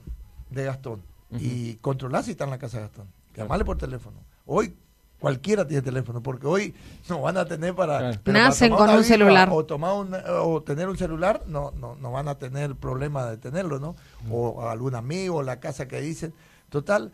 de 0.49 0.65
Gastón 0.65 1.01
y 1.31 1.75
controlar 1.75 2.23
si 2.23 2.31
está 2.31 2.43
en 2.43 2.51
la 2.51 2.59
casa 2.59 2.77
de 2.77 2.83
Gastón. 2.83 3.07
Claro. 3.33 3.47
Llamarle 3.47 3.65
por 3.65 3.77
teléfono. 3.77 4.17
Hoy 4.45 4.75
Cualquiera 5.23 5.65
tiene 5.65 5.81
teléfono, 5.81 6.21
porque 6.21 6.45
hoy 6.47 6.75
no 7.07 7.21
van 7.21 7.37
a 7.37 7.45
tener 7.45 7.73
para... 7.73 7.97
Claro. 7.99 8.19
pero 8.25 8.35
para 8.35 8.47
Nacen 8.49 8.73
con 8.73 8.89
un 8.89 9.03
celular. 9.05 9.47
O, 9.53 9.63
tomar 9.65 9.93
un- 9.95 10.13
o 10.41 10.61
tener 10.63 10.89
un 10.89 10.97
celular, 10.97 11.43
no, 11.47 11.71
no, 11.79 11.95
no 11.95 12.11
van 12.11 12.27
a 12.27 12.37
tener 12.37 12.75
problema 12.75 13.27
de 13.27 13.37
tenerlo, 13.37 13.79
¿no? 13.79 13.95
O 14.29 14.67
algún 14.67 14.95
amigo, 14.95 15.41
la 15.41 15.61
casa 15.61 15.87
que 15.87 16.01
dicen. 16.01 16.33
Total, 16.67 17.09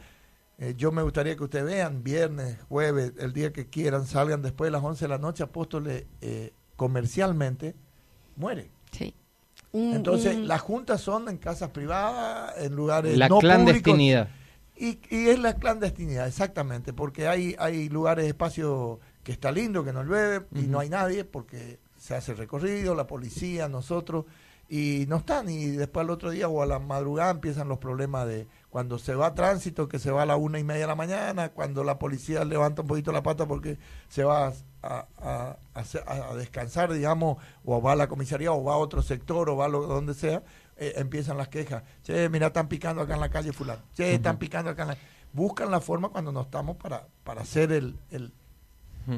eh, 0.58 0.74
yo 0.76 0.92
me 0.92 1.04
gustaría 1.04 1.36
que 1.36 1.44
ustedes 1.44 1.66
vean, 1.66 2.04
viernes, 2.04 2.58
jueves, 2.68 3.14
el 3.20 3.32
día 3.32 3.54
que 3.54 3.68
quieran, 3.68 4.08
salgan 4.08 4.42
después 4.42 4.70
de 4.70 4.72
las 4.72 4.84
11 4.84 5.06
de 5.06 5.10
la 5.10 5.20
noche, 5.20 5.44
Apóstoles 5.44 6.06
eh, 6.22 6.52
comercialmente 6.78 7.76
muere. 8.38 8.72
Sí. 8.90 9.14
Un- 9.72 9.94
Entonces, 9.94 10.36
un- 10.36 10.48
las 10.48 10.62
juntas 10.62 11.00
son 11.00 11.30
en 11.30 11.38
casas 11.38 11.70
privadas, 11.70 12.56
en 12.58 12.76
lugares 12.76 13.16
La 13.20 13.30
no 13.30 13.38
clandestinidad. 13.38 14.24
públicos. 14.24 14.39
Y, 14.82 15.00
y 15.10 15.28
es 15.28 15.38
la 15.40 15.56
clandestinidad, 15.56 16.26
exactamente, 16.28 16.94
porque 16.94 17.28
hay, 17.28 17.54
hay 17.60 17.90
lugares, 17.90 18.26
espacios 18.26 19.00
que 19.24 19.34
está 19.34 19.52
lindo, 19.52 19.84
que 19.84 19.92
no 19.92 20.04
llueve 20.04 20.46
y 20.56 20.62
no 20.68 20.80
hay 20.80 20.90
nadie, 20.90 21.26
porque 21.26 21.80
se 21.98 22.16
hace 22.16 22.34
recorrido, 22.34 22.96
la 22.96 23.06
policía, 23.06 23.68
nosotros, 23.68 24.24
y 24.70 25.04
no 25.10 25.18
están. 25.18 25.50
Y 25.50 25.66
después 25.72 26.06
al 26.06 26.12
otro 26.12 26.30
día 26.32 26.48
o 26.48 26.62
a 26.62 26.66
la 26.66 26.80
madrugada 26.80 27.32
empiezan 27.32 27.68
los 27.68 27.80
problemas 27.80 28.26
de 28.28 28.48
cuando 28.70 28.98
se 29.00 29.16
va 29.16 29.28
a 29.28 29.34
tránsito, 29.36 29.90
que 29.90 30.00
se 30.00 30.12
va 30.12 30.22
a 30.22 30.26
la 30.26 30.38
una 30.38 30.60
y 30.60 30.64
media 30.64 30.82
de 30.82 30.88
la 30.88 30.96
mañana, 30.96 31.50
cuando 31.50 31.84
la 31.84 32.00
policía 32.00 32.46
levanta 32.46 32.84
un 32.84 32.88
poquito 32.88 33.12
la 33.12 33.22
pata 33.24 33.48
porque 33.48 33.78
se 34.08 34.24
va 34.24 34.48
a, 34.48 34.54
a- 34.82 35.58
a- 35.74 36.30
a 36.30 36.36
descansar, 36.36 36.94
digamos, 36.94 37.38
o 37.66 37.82
va 37.82 37.92
a 37.92 37.96
la 37.98 38.08
comisaría, 38.08 38.54
o 38.54 38.64
va 38.64 38.76
a 38.76 38.78
otro 38.78 39.02
sector, 39.02 39.50
o 39.50 39.58
va 39.58 39.66
a 39.66 39.70
lo, 39.70 39.88
donde 39.88 40.14
sea, 40.14 40.44
eh, 40.80 40.94
empiezan 40.98 41.38
las 41.38 41.48
quejas. 41.50 41.84
Che, 42.04 42.30
mira, 42.30 42.48
están 42.48 42.68
picando 42.68 43.02
acá 43.02 43.14
en 43.16 43.20
la 43.22 43.30
calle 43.30 43.52
fulano. 43.54 43.82
Che, 43.96 44.14
están 44.16 44.38
picando 44.38 44.72
acá 44.72 44.84
en 44.84 44.88
la... 44.90 44.98
Buscan 45.34 45.70
la 45.70 45.80
forma 45.80 46.10
cuando 46.10 46.32
no 46.32 46.42
estamos 46.42 46.76
para, 46.78 47.06
para 47.24 47.42
hacer 47.42 47.72
el, 47.72 47.96
el- 48.12 48.32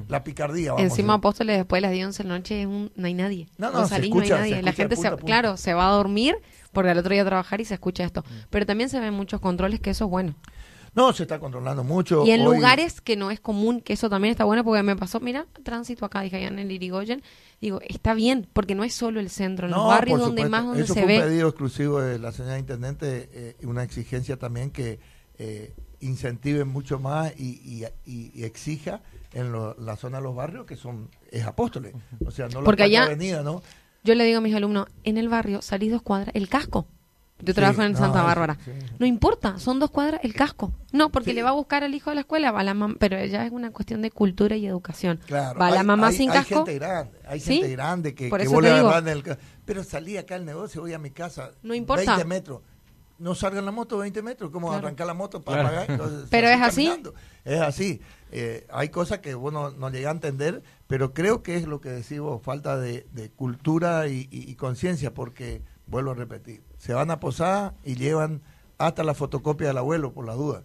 la 0.08 0.24
picardía. 0.24 0.72
vamos 0.74 0.84
Encima. 0.90 1.16
Apóstoles 1.16 1.58
después 1.58 1.82
de 1.82 1.88
las 1.88 1.92
10 1.92 2.06
11 2.08 2.24
de 2.24 2.30
la 2.30 2.36
noche 2.38 2.62
es 2.62 2.68
un- 2.68 2.92
no 2.96 3.08
hay 3.08 3.14
nadie. 3.14 3.48
No, 3.58 3.72
no, 3.72 3.84
se 3.84 3.90
salís, 3.90 4.08
escucha- 4.10 4.38
no 4.38 4.44
hay 4.44 4.50
se 4.50 4.56
nadie. 4.56 4.64
La 4.64 4.74
gente 4.74 4.96
se, 4.96 5.10
punta 5.10 5.26
claro, 5.26 5.58
se 5.58 5.74
va 5.74 5.88
a 5.90 5.92
dormir 5.92 6.36
porque 6.72 6.90
al 6.92 6.98
otro 6.98 7.12
día 7.12 7.24
a 7.24 7.26
trabajar 7.26 7.60
y 7.60 7.66
se 7.66 7.74
escucha 7.74 8.04
esto. 8.06 8.22
Mm. 8.22 8.34
Pero 8.50 8.66
también 8.66 8.90
se 8.90 9.00
ven 9.02 9.14
muchos 9.14 9.42
controles 9.42 9.80
que 9.82 9.90
eso 9.90 10.06
es 10.06 10.12
bueno. 10.12 10.36
No, 10.94 11.14
se 11.14 11.24
está 11.24 11.40
controlando 11.40 11.84
mucho. 11.86 12.26
Y 12.26 12.32
en 12.32 12.42
Hoy- 12.42 12.56
lugares 12.58 13.00
que 13.00 13.16
no 13.16 13.32
es 13.32 13.40
común, 13.40 13.80
que 13.80 13.94
eso 13.94 14.10
también 14.10 14.32
está 14.32 14.44
bueno, 14.44 14.64
porque 14.66 14.84
me 14.84 14.96
pasó, 14.98 15.20
mira, 15.22 15.48
tránsito 15.64 16.06
acá, 16.06 16.22
dije 16.22 16.36
allá 16.38 16.48
en 16.50 16.60
el 16.60 16.70
Irigoyen, 16.72 17.24
digo, 17.62 17.80
está 17.88 18.14
bien, 18.14 18.48
porque 18.52 18.76
no 18.76 18.84
es 18.84 18.94
solo 18.94 19.20
el 19.22 19.30
centro, 19.30 19.68
en 19.68 19.72
los 19.72 19.80
No, 19.82 19.88
barrios 19.88 20.20
donde 20.20 20.50
más 20.50 20.66
donde 20.66 20.84
Eso 20.84 20.94
se 20.94 21.02
fue 21.04 21.14
un 21.16 21.20
ve. 21.22 21.26
pedido 21.28 21.48
exclusivo 21.48 22.02
de 22.02 22.20
la 22.20 22.32
señora 22.34 22.60
intendente 22.60 23.30
eh, 23.32 23.56
una 23.64 23.84
exigencia 23.84 24.38
también 24.38 24.70
que 24.72 25.00
eh, 25.38 25.74
incentive 26.02 26.66
mucho 26.66 27.00
más 27.00 27.32
y, 27.40 27.62
y- 27.64 27.86
y- 28.06 28.32
y 28.36 28.44
exija 28.44 29.02
en 29.34 29.52
lo- 29.52 29.76
la 29.80 29.96
zona 29.96 30.18
de 30.18 30.24
los 30.24 30.36
barrios 30.36 30.66
que 30.66 30.76
son 30.76 31.10
es 31.32 31.46
apóstoles, 31.46 31.94
o 32.26 32.32
sea, 32.32 32.48
no 32.50 32.62
la 32.62 33.04
avenida, 33.06 33.42
¿no? 33.44 33.64
Yo 34.04 34.14
le 34.16 34.26
digo 34.26 34.40
a 34.40 34.42
mis 34.42 34.54
alumnos, 34.56 34.88
en 35.04 35.18
el 35.18 35.30
barrio 35.30 35.62
salís 35.62 35.92
dos 35.92 36.02
cuadras, 36.02 36.36
el 36.36 36.50
casco. 36.50 36.86
Yo 37.44 37.54
Sí, 37.54 37.54
trabajo 37.54 37.82
en 37.84 37.94
no, 37.94 37.98
Santa 37.98 38.20
eso, 38.20 38.28
Bárbara. 38.28 38.58
sí. 38.64 38.72
No 39.00 39.06
importa, 39.06 39.58
son 39.60 39.80
dos 39.80 39.90
cuadras, 39.92 40.22
el 40.24 40.34
casco. 40.34 40.74
No, 40.92 41.10
porque 41.12 41.32
Sí. 41.32 41.36
le 41.36 41.44
va 41.44 41.50
a 41.50 41.54
buscar 41.54 41.84
al 41.84 41.94
hijo 41.96 42.10
a 42.10 42.14
la 42.16 42.22
escuela, 42.22 42.52
va 42.52 42.64
la 42.64 42.74
mam- 42.74 42.98
pero 43.00 43.24
ya 43.26 43.46
es 43.46 43.52
una 43.52 43.72
cuestión 43.72 44.02
de 44.02 44.12
cultura 44.12 44.56
y 44.56 44.66
educación. 44.68 45.20
Claro, 45.26 45.60
va 45.60 45.72
la 45.72 45.80
hay- 45.82 45.86
mamá 45.86 46.08
hay- 46.08 46.16
sin 46.16 46.30
hay 46.32 46.38
casco. 46.38 46.56
gente 46.66 46.76
grande, 46.76 47.18
hay 47.28 47.40
¿Sí? 47.40 47.54
gente 47.56 47.72
grande 47.72 48.14
que, 48.16 48.30
Por 48.30 48.42
que 48.42 48.48
vos 48.48 48.62
le 48.62 48.70
en 48.70 49.08
el 49.08 49.38
pero 49.66 49.84
salí 49.84 50.18
acá 50.18 50.36
al 50.36 50.46
negocio, 50.46 50.82
voy 50.82 50.94
a 50.94 51.00
mi 51.00 51.12
casa, 51.12 51.52
No 51.64 51.74
importa. 51.74 52.06
20 52.18 52.26
metros. 52.26 52.62
No 53.20 53.36
salga 53.36 53.60
en 53.60 53.66
la 53.66 53.72
moto 53.72 54.00
20 54.00 54.24
metros, 54.24 54.50
¿cómo 54.50 54.70
Claro. 54.70 54.88
arrancar 54.88 55.06
la 55.06 55.14
moto 55.14 55.44
para 55.44 55.62
Claro. 55.62 55.76
pagar? 55.76 55.92
Entonces, 55.92 56.28
Pero 56.32 56.48
es 56.48 56.60
así. 56.60 56.86
caminando. 56.86 57.14
Es 57.46 57.62
así. 57.62 58.02
Eh, 58.32 58.66
hay 58.74 58.90
cosas 58.90 59.20
que 59.20 59.36
uno 59.36 59.70
no 59.72 59.90
llega 59.92 60.10
a 60.10 60.14
entender, 60.14 60.64
pero 60.88 61.14
creo 61.14 61.44
que 61.44 61.56
es 61.56 61.68
lo 61.68 61.82
que 61.82 61.90
decimos, 61.90 62.42
falta 62.42 62.78
de, 62.78 63.06
de 63.12 63.30
cultura 63.30 64.08
y, 64.08 64.28
y- 64.32 64.50
y 64.50 64.56
conciencia, 64.56 65.14
porque, 65.14 65.62
vuelvo 65.92 66.12
a 66.12 66.16
repetir, 66.16 66.64
se 66.78 66.94
van 66.94 67.12
a 67.12 67.20
posar 67.20 67.76
y 67.84 67.96
llevan 67.96 68.42
hasta 68.80 69.04
la 69.04 69.14
fotocopia 69.14 69.68
del 69.68 69.78
abuelo, 69.78 70.12
por 70.12 70.26
las 70.26 70.36
dudas. 70.38 70.64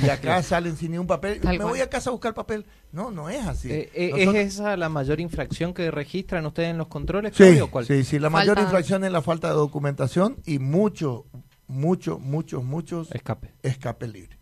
Y 0.00 0.08
acá 0.08 0.40
salen 0.44 0.76
sin 0.76 0.92
ni 0.92 0.98
un 0.98 1.06
papel. 1.08 1.40
Tal 1.40 1.50
Me 1.52 1.56
cual. 1.58 1.70
voy 1.70 1.80
a 1.80 1.90
casa 1.90 2.10
a 2.10 2.12
buscar 2.12 2.32
papel. 2.32 2.64
No, 2.92 3.10
no 3.10 3.28
es 3.28 3.44
así. 3.44 3.72
Eh, 3.72 3.90
eh, 3.92 4.10
Nosotros- 4.12 4.34
¿Es 4.36 4.54
esa 4.54 4.76
la 4.76 4.88
mayor 4.88 5.18
infracción 5.18 5.74
que 5.74 5.90
registran 5.90 6.46
ustedes 6.46 6.68
en 6.70 6.78
los 6.78 6.86
controles? 6.86 7.32
Sí, 7.34 7.42
Claudio, 7.42 7.64
o 7.64 7.70
cuál? 7.72 7.84
sí, 7.86 8.04
sí, 8.04 8.20
la 8.20 8.30
mayor 8.30 8.58
infracción 8.60 9.02
es 9.02 9.10
la 9.10 9.20
falta 9.20 9.48
de 9.48 9.54
documentación 9.54 10.36
y 10.46 10.60
muchos, 10.60 11.22
muchos, 11.66 12.20
muchos, 12.20 12.62
muchos 12.62 13.10
Escape. 13.12 13.52
escape 13.62 14.06
libre. 14.06 14.38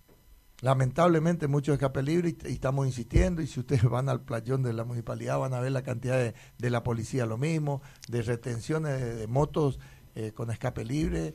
Lamentablemente 0.61 1.47
muchos 1.49 1.75
escape 1.75 2.03
libre 2.03 2.37
y, 2.45 2.49
y 2.49 2.53
estamos 2.53 2.87
insistiendo 2.87 3.43
y 3.43 3.47
si 3.47 3.61
ustedes 3.61 3.83
van 3.88 4.09
al 4.09 4.21
playón 4.23 4.62
de 4.62 4.73
la 4.73 4.85
municipalidad 4.85 5.38
van 5.38 5.55
a 5.55 5.61
ver 5.61 5.73
la 5.73 5.83
cantidad 5.83 6.17
de, 6.19 6.35
de 6.59 6.71
la 6.71 6.83
policía 6.83 7.26
lo 7.26 7.38
mismo, 7.38 7.83
de 8.09 8.23
retenciones 8.23 9.00
de, 9.00 9.14
de 9.14 9.26
motos 9.26 9.79
eh, 10.14 10.33
con 10.33 10.50
escape 10.50 10.85
libre, 10.85 11.35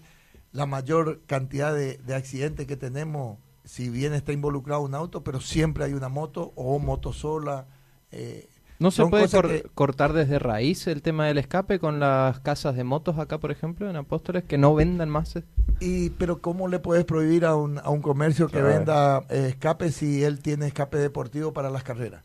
la 0.51 0.65
mayor 0.65 1.21
cantidad 1.27 1.74
de, 1.74 1.98
de 1.98 2.15
accidentes 2.15 2.65
que 2.67 2.75
tenemos, 2.77 3.38
si 3.63 3.89
bien 3.89 4.13
está 4.13 4.31
involucrado 4.33 4.81
un 4.81 4.95
auto, 4.95 5.24
pero 5.24 5.39
siempre 5.41 5.83
hay 5.86 5.93
una 5.93 6.09
moto 6.09 6.53
o 6.55 6.79
moto 6.79 7.13
sola. 7.13 7.67
eh, 8.12 8.48
¿No 8.79 8.91
se 8.91 9.05
puede 9.05 9.24
cosas 9.25 9.41
cor- 9.41 9.50
que- 9.51 9.63
cortar 9.75 10.13
desde 10.13 10.39
raíz 10.39 10.88
el 10.88 11.01
tema 11.01 11.27
del 11.27 11.38
escape 11.38 11.79
con 11.79 12.00
las 12.00 12.39
casas 12.39 12.75
de 12.75 12.83
motos 12.86 13.19
acá, 13.19 13.38
por 13.38 13.51
ejemplo, 13.51 13.89
en 13.89 13.95
Apóstoles, 13.98 14.45
que 14.45 14.57
no 14.57 14.74
vendan 14.74 15.09
más? 15.09 15.33
Y, 15.81 16.09
pero 16.12 16.41
¿cómo 16.41 16.67
le 16.69 16.79
puedes 16.79 17.03
prohibir 17.05 17.45
a 17.45 17.55
un, 17.55 17.77
a 17.77 17.89
un 17.89 18.01
comercio 18.01 18.48
que 18.48 18.62
venda 18.62 19.24
eh, 19.29 19.48
escape 19.50 19.91
si 19.91 20.24
él 20.24 20.39
tiene 20.39 20.67
escape 20.67 20.98
deportivo 20.98 21.51
para 21.53 21.69
las 21.69 21.83
carreras? 21.83 22.24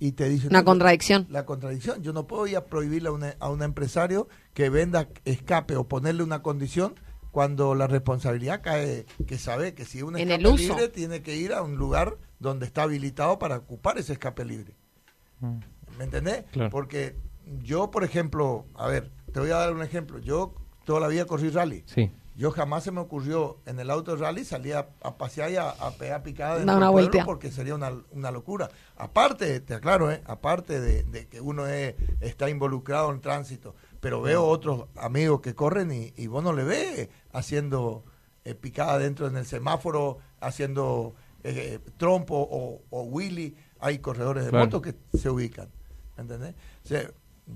Y 0.00 0.12
te 0.12 0.28
dice... 0.28 0.48
Una 0.48 0.64
contradicción. 0.64 1.26
La 1.28 1.44
contradicción. 1.44 2.02
Yo 2.02 2.12
no 2.12 2.26
puedo 2.26 2.46
ir 2.46 2.56
a 2.56 2.64
prohibirle 2.64 3.10
a 3.10 3.12
un, 3.12 3.22
a 3.38 3.50
un 3.50 3.62
empresario 3.62 4.28
que 4.54 4.70
venda 4.70 5.08
escape 5.26 5.76
o 5.76 5.84
ponerle 5.86 6.22
una 6.22 6.42
condición 6.42 6.94
cuando 7.30 7.74
la 7.74 7.86
responsabilidad 7.86 8.62
cae, 8.62 9.06
que 9.26 9.38
sabe 9.38 9.74
que 9.74 9.84
si 9.84 10.02
un 10.02 10.16
En 10.16 10.30
escape 10.30 10.48
el 10.48 10.54
uso. 10.54 10.72
libre 10.74 10.88
tiene 10.88 11.22
que 11.22 11.36
ir 11.36 11.52
a 11.52 11.62
un 11.62 11.76
lugar 11.76 12.16
donde 12.38 12.66
está 12.66 12.84
habilitado 12.84 13.38
para 13.38 13.58
ocupar 13.58 13.98
ese 13.98 14.14
escape 14.14 14.44
libre. 14.44 14.74
¿Me 15.98 16.04
entendés? 16.04 16.44
Claro. 16.50 16.70
Porque 16.70 17.14
yo, 17.62 17.90
por 17.90 18.02
ejemplo, 18.02 18.64
a 18.74 18.88
ver, 18.88 19.10
te 19.32 19.38
voy 19.40 19.50
a 19.50 19.56
dar 19.56 19.74
un 19.74 19.82
ejemplo. 19.82 20.18
Yo 20.18 20.54
toda 20.84 20.98
la 21.00 21.08
vida 21.08 21.26
corrí 21.26 21.50
rally. 21.50 21.84
Sí. 21.86 22.10
Yo 22.40 22.50
jamás 22.52 22.84
se 22.84 22.90
me 22.90 23.00
ocurrió 23.00 23.58
en 23.66 23.78
el 23.80 23.90
auto 23.90 24.12
de 24.16 24.22
rally 24.22 24.46
salir 24.46 24.74
a, 24.74 24.88
a 25.02 25.18
pasear 25.18 25.50
y 25.50 25.56
a, 25.56 25.68
a 25.68 25.90
pegar 25.90 26.22
picada 26.22 26.52
Da 26.52 26.58
dentro 26.60 26.76
una 26.78 26.88
vuelta. 26.88 27.22
porque 27.26 27.50
sería 27.52 27.74
una, 27.74 27.92
una 28.12 28.30
locura. 28.30 28.70
Aparte, 28.96 29.60
te 29.60 29.74
aclaro, 29.74 30.10
¿eh? 30.10 30.22
aparte 30.24 30.80
de, 30.80 31.02
de 31.02 31.28
que 31.28 31.42
uno 31.42 31.66
es- 31.66 31.94
está 32.20 32.48
involucrado 32.48 33.10
en 33.12 33.20
tránsito, 33.20 33.74
pero 34.00 34.22
veo 34.22 34.46
otros 34.46 34.86
amigos 34.96 35.42
que 35.42 35.54
corren 35.54 35.92
y, 35.92 36.14
y 36.16 36.28
vos 36.28 36.42
no 36.42 36.54
le 36.54 36.64
ves 36.64 37.10
haciendo 37.32 38.04
eh, 38.44 38.54
picada 38.54 38.96
dentro 38.98 39.26
en 39.26 39.36
el 39.36 39.44
semáforo, 39.44 40.16
haciendo 40.40 41.14
eh, 41.44 41.78
trompo 41.98 42.36
o, 42.36 42.80
o 42.88 43.02
Willy. 43.02 43.54
Hay 43.80 43.98
corredores 43.98 44.44
de 44.44 44.50
Claro. 44.50 44.64
moto 44.64 44.80
que 44.80 44.94
se 45.12 45.28
ubican. 45.28 45.68
¿me 46.16 46.22
¿Entendés? 46.22 46.54
O 46.86 46.88
sea, 46.88 47.10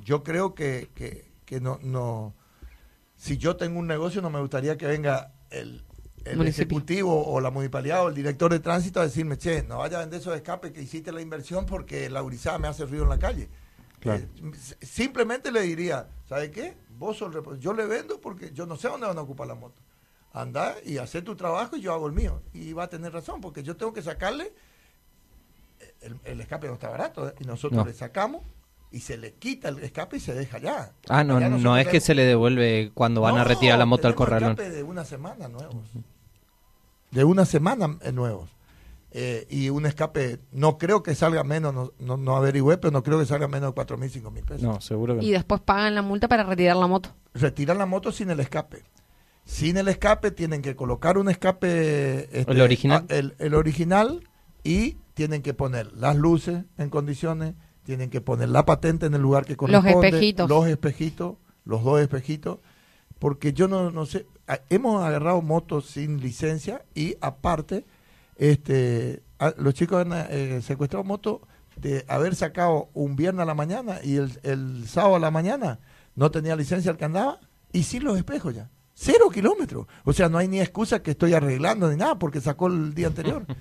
yo 0.04 0.22
creo 0.22 0.54
que, 0.54 0.90
que, 0.94 1.32
que 1.46 1.58
no, 1.62 1.78
no 1.82 2.34
si 3.16 3.36
yo 3.38 3.56
tengo 3.56 3.78
un 3.78 3.86
negocio 3.86 4.20
no 4.22 4.30
me 4.30 4.40
gustaría 4.40 4.76
que 4.76 4.86
venga 4.86 5.32
el, 5.50 5.84
el 6.24 6.36
Municipio. 6.36 6.76
ejecutivo 6.78 7.26
o 7.26 7.40
la 7.40 7.50
municipalidad 7.50 8.04
o 8.04 8.08
el 8.08 8.14
director 8.14 8.50
de 8.50 8.60
tránsito 8.60 9.00
a 9.00 9.04
decirme, 9.04 9.36
che, 9.38 9.62
no 9.62 9.78
vaya 9.78 9.98
a 9.98 10.00
vender 10.00 10.20
esos 10.20 10.34
escapes 10.34 10.72
que 10.72 10.82
hiciste 10.82 11.12
la 11.12 11.20
inversión 11.20 11.66
porque 11.66 12.08
la 12.10 12.22
urizada 12.22 12.58
me 12.58 12.68
hace 12.68 12.84
ruido 12.86 13.04
en 13.04 13.10
la 13.10 13.18
calle. 13.18 13.48
Claro. 14.00 14.22
Eh, 14.22 14.52
simplemente 14.82 15.50
le 15.52 15.62
diría, 15.62 16.08
¿sabe 16.28 16.50
qué? 16.50 16.76
Vos 16.98 17.16
sos 17.18 17.34
yo 17.60 17.72
le 17.72 17.86
vendo 17.86 18.20
porque 18.20 18.52
yo 18.52 18.66
no 18.66 18.76
sé 18.76 18.88
dónde 18.88 19.06
van 19.06 19.18
a 19.18 19.22
ocupar 19.22 19.46
la 19.46 19.54
moto. 19.54 19.80
Anda 20.32 20.74
y 20.84 20.98
hacer 20.98 21.22
tu 21.24 21.36
trabajo 21.36 21.76
y 21.76 21.80
yo 21.80 21.92
hago 21.92 22.06
el 22.08 22.12
mío. 22.12 22.42
Y 22.52 22.72
va 22.72 22.84
a 22.84 22.88
tener 22.88 23.12
razón 23.12 23.40
porque 23.40 23.62
yo 23.62 23.76
tengo 23.76 23.92
que 23.92 24.02
sacarle, 24.02 24.52
el, 26.00 26.18
el 26.24 26.40
escape 26.40 26.66
no 26.66 26.74
está 26.74 26.88
barato, 26.88 27.28
¿eh? 27.28 27.34
y 27.40 27.44
nosotros 27.44 27.78
No. 27.78 27.84
le 27.86 27.94
sacamos 27.94 28.42
y 28.94 29.00
se 29.00 29.16
le 29.16 29.32
quita 29.34 29.68
el 29.70 29.78
escape 29.80 30.16
y 30.16 30.20
se 30.20 30.34
deja 30.34 30.58
allá. 30.58 30.92
Ah, 31.08 31.24
no, 31.24 31.36
Allá 31.36 31.48
no 31.48 31.56
nosotros 31.56 31.78
es 31.80 31.88
que 31.88 32.00
se 32.00 32.14
le 32.14 32.24
devuelve 32.24 32.92
cuando 32.94 33.20
van 33.20 33.34
a 33.34 33.38
no, 33.38 33.44
retirar 33.44 33.78
la 33.78 33.86
moto 33.86 34.06
al 34.08 34.14
corralón. 34.14 34.52
escape 34.52 34.70
de 34.70 34.82
una 34.82 35.04
semana 35.04 35.48
nuevos. 35.48 35.76
De 37.10 37.24
una 37.24 37.44
semana 37.44 37.96
eh, 38.02 38.12
nuevos. 38.12 38.50
Eh, 39.16 39.46
y 39.48 39.68
un 39.70 39.86
escape, 39.86 40.40
no 40.50 40.76
creo 40.76 41.02
que 41.04 41.14
salga 41.14 41.44
menos, 41.44 41.72
no, 41.72 41.92
no, 42.00 42.16
no 42.16 42.36
averigüé, 42.36 42.78
pero 42.78 42.90
no 42.90 43.02
creo 43.04 43.18
que 43.20 43.26
salga 43.26 43.46
menos 43.46 43.70
de 43.70 43.74
cuatro 43.74 43.96
mil, 43.96 44.10
cinco 44.10 44.30
mil 44.32 44.42
pesos. 44.44 44.62
No, 44.62 44.80
seguro 44.80 45.16
que 45.18 45.24
Y 45.24 45.28
no. 45.28 45.34
después 45.34 45.60
pagan 45.60 45.94
la 45.94 46.02
multa 46.02 46.26
para 46.26 46.42
retirar 46.42 46.76
la 46.76 46.88
moto. 46.88 47.10
Retiran 47.34 47.78
la 47.78 47.86
moto 47.86 48.10
sin 48.10 48.30
el 48.30 48.40
escape. 48.40 48.82
Sin 49.44 49.76
el 49.76 49.86
escape 49.88 50.30
tienen 50.32 50.62
que 50.62 50.74
colocar 50.74 51.18
un 51.18 51.28
escape... 51.28 52.38
este, 52.40 52.50
¿El 52.52 52.60
original? 52.60 53.06
a- 53.08 53.14
el, 53.14 53.34
el 53.38 53.54
original 53.54 54.26
y 54.64 54.96
tienen 55.14 55.42
que 55.42 55.54
poner 55.54 55.92
las 55.92 56.16
luces 56.16 56.64
en 56.78 56.90
condiciones, 56.90 57.54
tienen 57.84 58.10
que 58.10 58.20
poner 58.20 58.48
la 58.48 58.64
patente 58.64 59.06
en 59.06 59.14
el 59.14 59.22
lugar 59.22 59.44
que 59.44 59.56
corresponde. 59.56 59.90
espejitos. 60.08 60.48
Los 60.48 60.66
espejitos, 60.66 61.34
los 61.64 61.84
dos 61.84 62.00
espejitos. 62.00 62.58
Porque 63.18 63.52
yo 63.52 63.68
no, 63.68 63.90
no 63.90 64.06
sé, 64.06 64.26
a- 64.48 64.60
hemos 64.70 65.02
agarrado 65.04 65.40
motos 65.42 65.86
sin 65.86 66.20
licencia 66.20 66.84
y 66.94 67.16
aparte 67.20 67.84
este 68.36 69.22
a- 69.38 69.54
los 69.58 69.74
chicos 69.74 70.00
han 70.04 70.12
eh, 70.30 70.60
secuestrado 70.62 71.04
moto 71.04 71.42
de 71.76 72.04
haber 72.08 72.34
sacado 72.34 72.88
un 72.94 73.16
viernes 73.16 73.42
a 73.42 73.46
la 73.46 73.54
mañana 73.54 73.98
y 74.02 74.16
el, 74.16 74.38
el 74.42 74.86
sábado 74.88 75.16
a 75.16 75.18
la 75.20 75.30
mañana 75.30 75.80
no 76.14 76.30
tenía 76.30 76.56
licencia 76.56 76.90
el 76.90 76.96
que 76.96 77.04
andaba 77.04 77.40
y 77.72 77.82
sin 77.84 78.04
los 78.04 78.16
espejos 78.16 78.54
ya. 78.54 78.70
Cero 78.94 79.28
kilómetros. 79.32 79.86
O 80.04 80.12
sea, 80.12 80.28
no 80.28 80.38
hay 80.38 80.46
ni 80.46 80.60
excusa 80.60 81.02
que 81.02 81.10
estoy 81.12 81.34
arreglando 81.34 81.90
ni 81.90 81.96
nada 81.96 82.16
porque 82.18 82.40
sacó 82.40 82.68
el 82.68 82.94
día 82.94 83.06
anterior. 83.08 83.44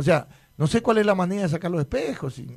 O 0.00 0.04
sea, 0.04 0.28
no 0.56 0.68
sé 0.68 0.80
cuál 0.80 0.98
es 0.98 1.06
la 1.06 1.16
manera 1.16 1.42
de 1.42 1.48
sacar 1.48 1.72
los 1.72 1.80
espejos. 1.80 2.38
y- 2.38 2.56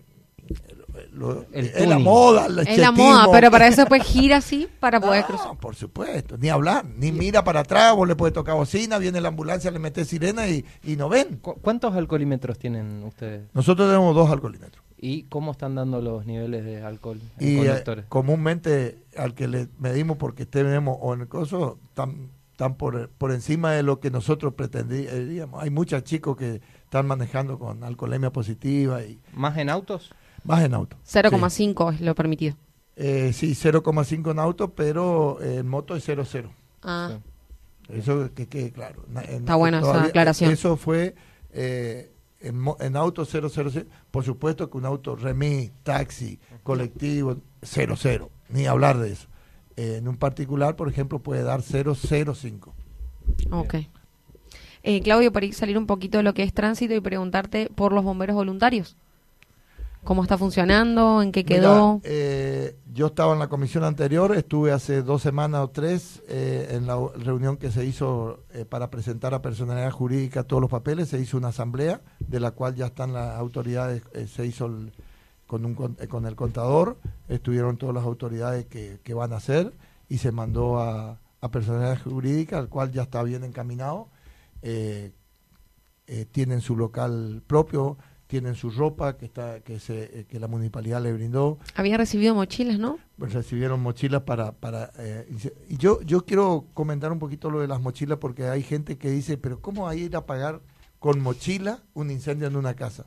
lo- 1.13 1.45
es 1.51 1.87
la 1.87 1.99
moda, 1.99 2.45
el 2.47 2.59
Es 2.59 2.77
la 2.77 2.91
moda, 2.91 3.27
pero 3.31 3.49
para 3.51 3.67
eso 3.67 3.85
pues 3.85 4.03
gira 4.07 4.37
así 4.37 4.67
para 4.79 4.99
poder 4.99 5.21
No, 5.21 5.27
cruzar. 5.27 5.57
por 5.57 5.75
supuesto, 5.75 6.37
ni 6.37 6.49
hablar, 6.49 6.85
ni 6.85 7.11
mira 7.11 7.43
para 7.43 7.61
atrás, 7.61 7.95
vos 7.95 8.07
le 8.07 8.15
puedes 8.15 8.33
tocar 8.33 8.55
bocina, 8.55 8.97
viene 8.97 9.21
la 9.21 9.29
ambulancia, 9.29 9.71
le 9.71 9.79
metes 9.79 10.07
sirena 10.07 10.47
y, 10.47 10.65
y 10.83 10.95
no 10.95 11.09
ven. 11.09 11.37
¿Cu- 11.37 11.55
¿Cuántos 11.61 11.95
alcoholímetros 11.95 12.57
tienen 12.59 13.03
ustedes? 13.03 13.43
Nosotros 13.53 13.87
tenemos 13.89 14.15
dos 14.15 14.29
alcoholímetros. 14.31 14.83
¿Y 15.03 15.23
cómo 15.23 15.51
están 15.53 15.73
dando 15.75 15.99
los 15.99 16.25
niveles 16.27 16.63
de 16.63 16.83
alcohol 16.83 17.19
en 17.39 17.47
Y 17.47 17.53
eh, 17.61 17.65
conductores? 17.67 18.05
comúnmente 18.07 19.03
al 19.17 19.33
que 19.33 19.47
le 19.47 19.67
medimos 19.79 20.17
porque 20.17 20.45
tenemos 20.45 20.95
o 21.01 21.13
en 21.15 21.21
el 21.21 21.27
coso, 21.27 21.79
están, 21.89 22.29
están 22.51 22.75
por, 22.75 23.09
por 23.09 23.31
encima 23.31 23.71
de 23.71 23.81
lo 23.81 23.99
que 23.99 24.11
nosotros 24.11 24.53
pretendíamos. 24.53 25.63
Hay 25.63 25.71
muchos 25.71 26.03
chicos 26.03 26.37
que 26.37 26.61
están 26.83 27.07
manejando 27.07 27.57
con 27.57 27.83
alcoholemia 27.83 28.31
positiva 28.31 29.01
y 29.03 29.19
¿Más 29.33 29.57
en 29.57 29.69
autos? 29.71 30.11
Más 30.43 30.63
en 30.63 30.73
auto. 30.73 30.97
0,5 31.05 31.93
es 31.95 32.01
lo 32.01 32.15
permitido. 32.15 32.55
Eh, 32.95 33.31
sí, 33.33 33.53
0,5 33.55 34.31
en 34.31 34.39
auto, 34.39 34.69
pero 34.73 35.41
en 35.41 35.67
moto 35.67 35.95
es 35.95 36.07
0,0. 36.07 36.49
Ah, 36.83 37.17
Eso 37.89 38.29
que 38.33 38.47
quede 38.47 38.71
claro. 38.71 39.03
En- 39.27 39.41
Está 39.41 39.55
buena 39.55 39.79
esa 39.79 40.03
aclaración. 40.03 40.51
Eso 40.51 40.77
fue 40.77 41.15
eh, 41.51 42.11
en, 42.39 42.59
mo- 42.59 42.77
en 42.79 42.95
auto 42.95 43.25
000. 43.25 43.49
Por 44.11 44.23
supuesto 44.23 44.69
que 44.69 44.77
un 44.77 44.85
auto 44.85 45.15
remis, 45.15 45.71
taxi, 45.83 46.39
colectivo, 46.63 47.37
00. 47.61 48.29
Ni 48.49 48.65
hablar 48.65 48.97
de 48.99 49.11
eso. 49.13 49.27
Eh, 49.77 49.95
en 49.97 50.07
un 50.07 50.17
particular, 50.17 50.75
por 50.75 50.89
ejemplo, 50.89 51.19
puede 51.19 51.43
dar 51.43 51.61
005. 51.61 52.73
ok. 53.51 53.75
Eh, 54.83 55.01
Claudio, 55.01 55.31
para 55.31 55.45
ir- 55.45 55.53
salir 55.53 55.77
un 55.77 55.85
poquito 55.85 56.17
de 56.17 56.23
lo 56.23 56.33
que 56.33 56.41
es 56.43 56.53
tránsito 56.53 56.93
y 56.95 56.99
preguntarte 57.01 57.69
por 57.75 57.93
los 57.93 58.03
bomberos 58.03 58.35
voluntarios. 58.35 58.97
¿Cómo 60.03 60.23
está 60.23 60.37
funcionando? 60.37 61.21
¿En 61.21 61.31
qué 61.31 61.45
quedó? 61.45 61.97
Mira, 62.03 62.15
eh, 62.15 62.75
yo 62.91 63.07
estaba 63.07 63.33
en 63.33 63.39
la 63.39 63.49
comisión 63.49 63.83
anterior, 63.83 64.35
estuve 64.35 64.71
hace 64.71 65.03
dos 65.03 65.21
semanas 65.21 65.61
o 65.61 65.69
tres 65.69 66.23
eh, 66.27 66.69
en 66.71 66.87
la 66.87 66.97
reunión 67.17 67.57
que 67.57 67.71
se 67.71 67.85
hizo 67.85 68.39
eh, 68.51 68.65
para 68.65 68.89
presentar 68.89 69.33
a 69.35 69.41
personalidad 69.43 69.91
jurídica 69.91 70.43
todos 70.43 70.59
los 70.61 70.71
papeles, 70.71 71.09
se 71.09 71.19
hizo 71.19 71.37
una 71.37 71.49
asamblea 71.49 72.01
de 72.19 72.39
la 72.39 72.51
cual 72.51 72.73
ya 72.75 72.87
están 72.87 73.13
las 73.13 73.37
autoridades, 73.37 74.01
se 74.33 74.45
hizo 74.45 74.65
el- 74.65 74.91
con, 75.45 75.65
un, 75.65 75.75
con, 75.75 75.95
con 76.09 76.25
el 76.25 76.35
contador, 76.35 76.97
estuvieron 77.29 77.77
todas 77.77 77.93
las 77.93 78.03
autoridades 78.05 78.65
que, 78.65 78.99
que 79.03 79.13
van 79.13 79.33
a 79.33 79.37
hacer 79.37 79.71
y 80.09 80.17
se 80.17 80.31
mandó 80.31 80.79
a, 80.79 81.19
a 81.41 81.51
personalidad 81.51 82.01
jurídica, 82.01 82.57
al 82.57 82.69
cual 82.69 82.91
ya 82.91 83.03
está 83.03 83.21
bien 83.21 83.43
encaminado. 83.43 84.07
Tienen 86.31 86.59
su 86.61 86.75
local 86.75 87.41
propio, 87.47 87.97
tienen 88.31 88.55
su 88.55 88.69
ropa 88.69 89.17
que 89.17 89.25
está 89.25 89.59
que 89.59 89.77
se 89.77 90.21
eh, 90.21 90.25
que 90.25 90.39
la 90.39 90.47
municipalidad 90.47 91.03
le 91.03 91.11
brindó, 91.11 91.59
Había 91.75 91.97
recibido 91.97 92.33
mochilas, 92.33 92.79
¿no? 92.79 92.97
pues 93.17 93.33
recibieron 93.33 93.81
mochilas 93.81 94.21
para 94.21 94.53
para 94.53 94.89
eh, 94.99 95.29
y 95.67 95.75
yo 95.75 96.01
yo 96.03 96.23
quiero 96.23 96.65
comentar 96.73 97.11
un 97.11 97.19
poquito 97.19 97.51
lo 97.51 97.59
de 97.59 97.67
las 97.67 97.81
mochilas 97.81 98.19
porque 98.19 98.45
hay 98.45 98.63
gente 98.63 98.97
que 98.97 99.11
dice, 99.11 99.37
pero 99.37 99.59
cómo 99.59 99.83
va 99.83 99.91
a 99.91 99.95
ir 99.95 100.15
a 100.15 100.25
pagar 100.25 100.61
con 100.99 101.19
mochila 101.19 101.83
un 101.93 102.09
incendio 102.09 102.47
en 102.47 102.55
una 102.55 102.73
casa. 102.73 103.05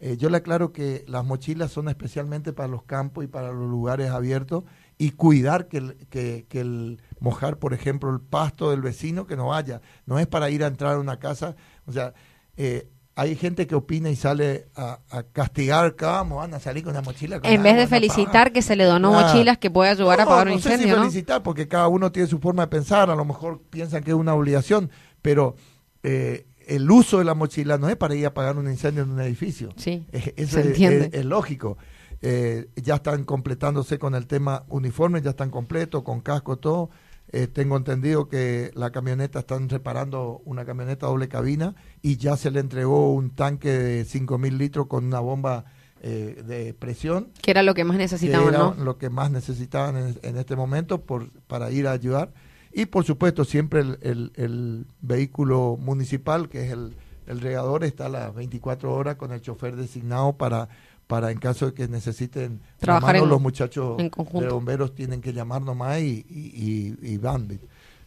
Eh, 0.00 0.16
yo 0.16 0.28
le 0.28 0.38
aclaro 0.38 0.72
que 0.72 1.04
las 1.06 1.24
mochilas 1.24 1.70
son 1.70 1.88
especialmente 1.88 2.52
para 2.52 2.66
los 2.66 2.82
campos 2.82 3.22
y 3.22 3.28
para 3.28 3.52
los 3.52 3.70
lugares 3.70 4.10
abiertos 4.10 4.64
y 4.98 5.12
cuidar 5.12 5.68
que 5.68 5.76
el, 5.76 5.94
que, 6.10 6.46
que 6.48 6.60
el 6.60 7.00
mojar, 7.20 7.60
por 7.60 7.74
ejemplo, 7.74 8.10
el 8.10 8.20
pasto 8.20 8.72
del 8.72 8.82
vecino 8.82 9.24
que 9.28 9.36
no 9.36 9.46
vaya. 9.46 9.82
No 10.04 10.18
es 10.18 10.26
para 10.26 10.50
ir 10.50 10.64
a 10.64 10.66
entrar 10.66 10.96
a 10.96 10.98
una 10.98 11.20
casa. 11.20 11.54
O 11.86 11.92
sea, 11.92 12.12
eh, 12.56 12.88
hay 13.16 13.36
gente 13.36 13.66
que 13.66 13.74
opina 13.74 14.10
y 14.10 14.16
sale 14.16 14.66
a, 14.74 14.98
a 15.10 15.22
castigar, 15.22 15.94
que 15.94 16.04
vamos, 16.04 16.38
van 16.38 16.54
a 16.54 16.58
salir 16.60 16.82
con 16.82 16.92
una 16.92 17.02
mochila. 17.02 17.40
con 17.40 17.48
En 17.50 17.62
vez 17.62 17.76
de 17.76 17.86
felicitar 17.86 18.26
pagar. 18.32 18.52
que 18.52 18.62
se 18.62 18.74
le 18.76 18.84
donó 18.84 19.12
mochilas 19.12 19.58
que 19.58 19.70
puede 19.70 19.90
ayudar 19.90 20.20
a 20.20 20.24
No, 20.24 20.30
apagar 20.30 20.48
un 20.48 20.54
no 20.54 20.58
sé 20.60 20.68
si 20.68 20.74
incendio, 20.74 20.96
¿no? 20.96 21.02
felicitar, 21.02 21.42
porque 21.42 21.68
cada 21.68 21.88
uno 21.88 22.10
tiene 22.10 22.28
su 22.28 22.40
forma 22.40 22.62
de 22.64 22.68
pensar, 22.68 23.10
a 23.10 23.14
lo 23.16 23.24
mejor 23.24 23.62
piensan 23.70 24.02
que 24.02 24.10
es 24.10 24.16
una 24.16 24.34
obligación, 24.34 24.90
pero 25.22 25.54
eh, 26.02 26.46
el 26.66 26.90
uso 26.90 27.18
de 27.18 27.24
la 27.24 27.34
mochila 27.34 27.78
no 27.78 27.88
es 27.88 27.96
para 27.96 28.14
ir 28.14 28.24
a 28.24 28.28
apagar 28.28 28.56
un 28.56 28.68
incendio 28.68 29.02
en 29.04 29.10
un 29.10 29.20
edificio. 29.20 29.68
Sí, 29.76 30.06
Es- 30.12 30.32
eso 30.36 30.54
se 30.54 30.60
es, 30.60 30.66
entiende. 30.66 31.10
es- 31.12 31.14
es 31.20 31.24
lógico. 31.24 31.78
Eh, 32.26 32.68
ya 32.76 32.94
están 32.96 33.24
completándose 33.24 33.98
con 33.98 34.14
el 34.14 34.26
tema 34.26 34.64
uniforme, 34.68 35.20
ya 35.20 35.30
están 35.30 35.50
completos, 35.50 36.02
con 36.02 36.20
casco, 36.20 36.56
todo. 36.56 36.90
Eh, 37.36 37.48
tengo 37.48 37.76
entendido 37.76 38.28
que 38.28 38.70
la 38.74 38.90
camioneta 38.92 39.40
están 39.40 39.68
reparando 39.68 40.40
una 40.44 40.64
camioneta 40.64 41.06
doble 41.08 41.26
cabina 41.26 41.74
y 42.00 42.16
ya 42.16 42.36
se 42.36 42.52
le 42.52 42.60
entregó 42.60 43.12
un 43.12 43.30
tanque 43.30 43.70
de 43.70 44.04
5.000 44.06 44.56
litros 44.56 44.86
con 44.86 45.04
una 45.04 45.18
bomba 45.18 45.64
eh, 46.00 46.44
de 46.46 46.74
presión 46.74 47.30
Que 47.42 47.50
era 47.50 47.64
lo 47.64 47.74
que 47.74 47.82
más 47.82 47.96
que 47.96 48.02
necesitaban, 48.04 48.48
era 48.54 48.58
¿no? 48.58 48.74
lo 48.74 48.98
que 48.98 49.10
más 49.10 49.32
necesitaban 49.32 49.96
en, 49.96 50.18
en 50.22 50.36
este 50.36 50.54
momento 50.54 51.00
por, 51.00 51.28
para 51.48 51.72
ir 51.72 51.88
a 51.88 51.92
ayudar. 51.92 52.32
Y 52.72 52.86
por 52.86 53.04
supuesto 53.04 53.44
siempre 53.44 53.80
el, 53.80 53.98
el- 54.02 54.32
el 54.36 54.86
vehículo 55.00 55.76
municipal, 55.80 56.48
que 56.48 56.66
es 56.66 56.72
el, 56.72 56.94
el 57.26 57.40
regador, 57.40 57.82
está 57.82 58.06
a 58.06 58.10
las 58.10 58.34
24 58.34 58.92
horas 58.94 59.16
con 59.16 59.32
el 59.32 59.40
chofer 59.40 59.74
designado 59.74 60.34
para, 60.36 60.68
para 61.06 61.30
en 61.30 61.38
caso 61.38 61.66
de 61.66 61.74
que 61.74 61.86
necesiten 61.88 62.60
Trabajar 62.78 63.16
en- 63.16 63.28
los 63.28 63.40
muchachos 63.40 63.98
en 64.00 64.08
conjunto. 64.10 64.46
de 64.46 64.52
bomberos 64.52 64.94
tienen 64.94 65.20
que 65.20 65.32
llamar 65.32 65.62
nomás 65.62 66.00
y, 66.00 66.24
y, 66.28 66.96
y- 67.02 67.12
y 67.12 67.18
van. 67.18 67.60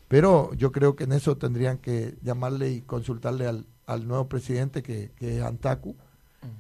Pero 0.08 0.54
yo 0.56 0.72
creo 0.72 0.96
que 0.96 1.04
en 1.04 1.12
eso 1.12 1.38
tendrían 1.38 1.78
que 1.78 2.16
llamarle 2.24 2.72
y 2.72 2.82
consultarle 2.82 3.46
al, 3.46 3.66
al 3.86 4.08
nuevo 4.08 4.28
presidente 4.30 4.82
que, 4.82 5.12
que 5.18 5.38
es 5.38 5.44
Antacu 5.44 5.96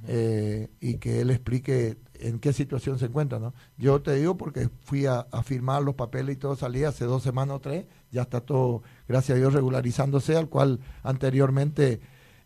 eh, 0.08 0.69
y 0.82 0.95
que 0.95 1.21
él 1.21 1.30
explique 1.32 1.97
en 2.19 2.39
qué 2.39 2.52
situación 2.52 3.00
se 3.00 3.06
encuentra, 3.06 3.39
¿no? 3.39 3.54
Yo 3.78 4.02
te 4.02 4.15
digo 4.15 4.36
porque 4.38 4.69
fui 4.84 5.06
a, 5.06 5.21
a 5.32 5.43
firmar 5.43 5.84
los 5.84 5.95
papeles 5.95 6.36
y 6.36 6.39
todo 6.39 6.56
salía 6.56 6.89
hace 6.89 7.06
dos 7.06 7.23
semanas 7.23 7.58
o 7.58 7.60
tres, 7.62 7.86
ya 8.12 8.23
está 8.23 8.41
todo, 8.41 8.82
gracias 9.08 9.36
a 9.36 9.39
Dios, 9.39 9.54
regularizándose, 9.54 10.36
al 10.36 10.50
cual 10.50 10.80
anteriormente 11.04 12.02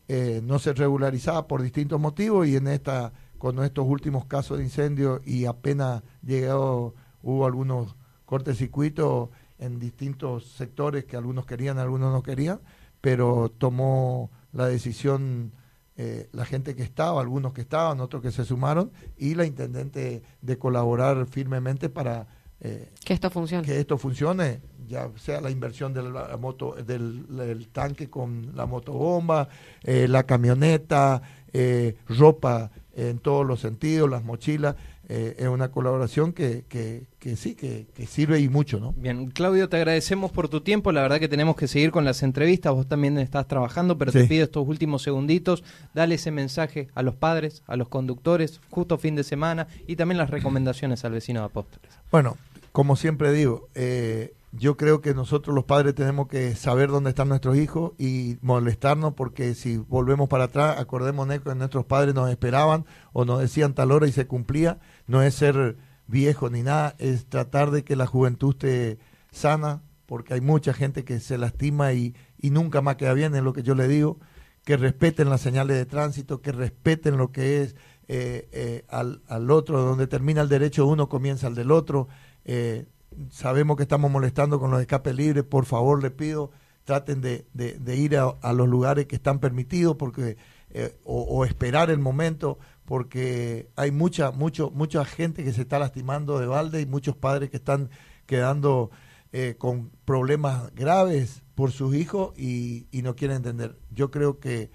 eh, 0.07 0.41
no 0.43 0.59
se 0.59 0.73
regularizaba 0.73 1.47
por 1.47 1.61
distintos 1.61 1.99
motivos 1.99 2.47
y 2.47 2.57
en 2.57 2.67
esta, 2.67 3.13
con 3.41 3.63
estos 3.63 3.87
últimos 3.87 4.25
casos 4.25 4.59
de 4.59 4.65
incendio 4.65 5.19
y 5.25 5.45
apenas 5.45 6.03
llegado, 6.21 6.93
hubo 7.23 7.47
algunos 7.47 7.95
cortecircuitos 8.23 9.29
en 9.57 9.79
distintos 9.79 10.45
sectores 10.45 11.05
que 11.05 11.17
algunos 11.17 11.47
querían, 11.47 11.79
algunos 11.79 12.13
no 12.13 12.21
querían, 12.21 12.59
pero 13.01 13.51
tomó 13.57 14.29
la 14.53 14.67
decisión 14.67 15.53
eh, 15.97 16.29
la 16.33 16.45
gente 16.45 16.75
que 16.75 16.83
estaba, 16.83 17.19
algunos 17.19 17.53
que 17.53 17.61
estaban, 17.61 17.99
otros 17.99 18.21
que 18.21 18.29
se 18.29 18.45
sumaron, 18.45 18.91
y 19.17 19.33
la 19.33 19.47
intendente 19.47 20.21
de 20.39 20.57
colaborar 20.59 21.25
firmemente 21.25 21.89
para 21.89 22.27
eh, 22.59 22.91
Que 23.03 23.13
esto 23.15 23.31
funcione. 23.31 23.65
que 23.65 23.79
esto 23.79 23.97
funcione, 23.97 24.61
ya 24.87 25.09
sea 25.15 25.41
la 25.41 25.49
inversión 25.49 25.93
de 25.93 26.03
la 26.03 26.37
moto, 26.37 26.75
del, 26.75 27.25
del 27.35 27.69
tanque 27.69 28.07
con 28.07 28.55
la 28.55 28.67
motobomba, 28.67 29.49
eh, 29.81 30.07
la 30.07 30.23
camioneta, 30.27 31.23
eh, 31.53 31.95
ropa 32.07 32.71
en 32.95 33.19
todos 33.19 33.45
los 33.45 33.59
sentidos, 33.59 34.09
las 34.09 34.23
mochilas, 34.23 34.75
eh, 35.13 35.35
es 35.39 35.47
una 35.49 35.71
colaboración 35.71 36.31
que, 36.31 36.63
que, 36.69 37.03
que 37.19 37.35
sí, 37.35 37.53
que, 37.53 37.85
que 37.93 38.05
sirve 38.05 38.39
y 38.39 38.47
mucho, 38.47 38.79
¿no? 38.79 38.93
Bien, 38.93 39.29
Claudio, 39.29 39.67
te 39.67 39.75
agradecemos 39.75 40.31
por 40.31 40.47
tu 40.47 40.61
tiempo. 40.61 40.93
La 40.93 41.01
verdad 41.01 41.19
que 41.19 41.27
tenemos 41.27 41.57
que 41.57 41.67
seguir 41.67 41.91
con 41.91 42.05
las 42.05 42.23
entrevistas. 42.23 42.73
Vos 42.73 42.87
también 42.87 43.17
estás 43.17 43.45
trabajando, 43.45 43.97
pero 43.97 44.13
te 44.13 44.23
pido 44.23 44.45
estos 44.45 44.65
últimos 44.65 45.03
segunditos. 45.03 45.65
Dale 45.93 46.15
ese 46.15 46.31
mensaje 46.31 46.87
a 46.95 47.03
los 47.03 47.15
padres, 47.15 47.61
a 47.67 47.75
los 47.75 47.89
conductores, 47.89 48.61
justo 48.69 48.97
fin 48.97 49.15
de 49.15 49.25
semana 49.25 49.67
y 49.85 49.97
también 49.97 50.17
las 50.17 50.29
recomendaciones 50.29 51.03
al 51.03 51.11
vecino 51.11 51.41
de 51.41 51.47
Apóstoles. 51.47 51.91
Bueno, 52.09 52.37
como 52.71 52.95
siempre 52.95 53.33
digo, 53.33 53.67
eh, 53.75 54.33
yo 54.51 54.75
creo 54.75 55.01
que 55.01 55.13
nosotros 55.13 55.55
los 55.55 55.63
padres 55.63 55.95
tenemos 55.95 56.27
que 56.27 56.55
saber 56.55 56.89
dónde 56.89 57.11
están 57.11 57.29
nuestros 57.29 57.57
hijos 57.57 57.93
y 57.97 58.37
molestarnos 58.41 59.13
porque 59.13 59.55
si 59.55 59.77
volvemos 59.77 60.27
para 60.27 60.45
atrás, 60.45 60.79
acordémonos 60.79 61.39
que 61.39 61.55
nuestros 61.55 61.85
padres 61.85 62.13
nos 62.13 62.29
esperaban 62.29 62.85
o 63.13 63.23
nos 63.23 63.39
decían 63.39 63.73
tal 63.73 63.91
hora 63.91 64.07
y 64.07 64.11
se 64.11 64.27
cumplía. 64.27 64.79
No 65.07 65.21
es 65.21 65.35
ser 65.35 65.77
viejo 66.07 66.49
ni 66.49 66.63
nada, 66.63 66.95
es 66.99 67.27
tratar 67.27 67.71
de 67.71 67.83
que 67.83 67.95
la 67.95 68.07
juventud 68.07 68.51
esté 68.51 68.99
sana 69.31 69.83
porque 70.05 70.33
hay 70.33 70.41
mucha 70.41 70.73
gente 70.73 71.05
que 71.05 71.21
se 71.21 71.37
lastima 71.37 71.93
y, 71.93 72.13
y 72.37 72.49
nunca 72.49 72.81
más 72.81 72.97
queda 72.97 73.13
bien, 73.13 73.33
es 73.33 73.43
lo 73.43 73.53
que 73.53 73.63
yo 73.63 73.75
le 73.75 73.87
digo, 73.87 74.19
que 74.65 74.75
respeten 74.75 75.29
las 75.29 75.39
señales 75.39 75.77
de 75.77 75.85
tránsito, 75.85 76.41
que 76.41 76.51
respeten 76.51 77.15
lo 77.15 77.31
que 77.31 77.61
es 77.61 77.77
eh, 78.09 78.49
eh, 78.51 78.83
al, 78.89 79.21
al 79.29 79.49
otro, 79.49 79.81
donde 79.81 80.07
termina 80.07 80.41
el 80.41 80.49
derecho 80.49 80.83
de 80.83 80.91
uno, 80.91 81.07
comienza 81.07 81.47
el 81.47 81.55
del 81.55 81.71
otro. 81.71 82.09
Eh, 82.43 82.87
sabemos 83.29 83.77
que 83.77 83.83
estamos 83.83 84.11
molestando 84.11 84.59
con 84.59 84.71
los 84.71 84.81
escapes 84.81 85.15
libres, 85.15 85.43
por 85.43 85.65
favor 85.65 86.01
le 86.01 86.11
pido, 86.11 86.51
traten 86.83 87.21
de, 87.21 87.45
de- 87.53 87.77
de 87.79 87.95
ir 87.95 88.17
a, 88.17 88.53
los 88.53 88.67
lugares 88.67 89.05
que 89.05 89.15
están 89.15 89.39
permitidos, 89.39 89.95
porque 89.97 90.37
eh, 90.69 90.97
o, 91.03 91.21
o 91.23 91.45
esperar 91.45 91.89
el 91.89 91.99
momento, 91.99 92.57
porque 92.85 93.69
hay 93.75 93.91
mucha, 93.91 94.31
mucho, 94.31 94.71
mucha 94.71 95.05
gente 95.05 95.43
que 95.43 95.53
se 95.53 95.61
está 95.61 95.79
lastimando 95.79 96.39
de 96.39 96.47
balde 96.47 96.81
y 96.81 96.85
muchos 96.85 97.15
padres 97.15 97.49
que 97.49 97.57
están 97.57 97.89
quedando 98.25 98.91
eh, 99.33 99.55
con 99.57 99.91
problemas 100.05 100.73
graves 100.75 101.43
por 101.55 101.71
sus 101.71 101.95
hijos 101.95 102.33
y, 102.37 102.87
y 102.91 103.01
no 103.01 103.15
quieren 103.15 103.37
entender. 103.37 103.77
Yo 103.91 104.11
creo 104.11 104.39
que 104.39 104.71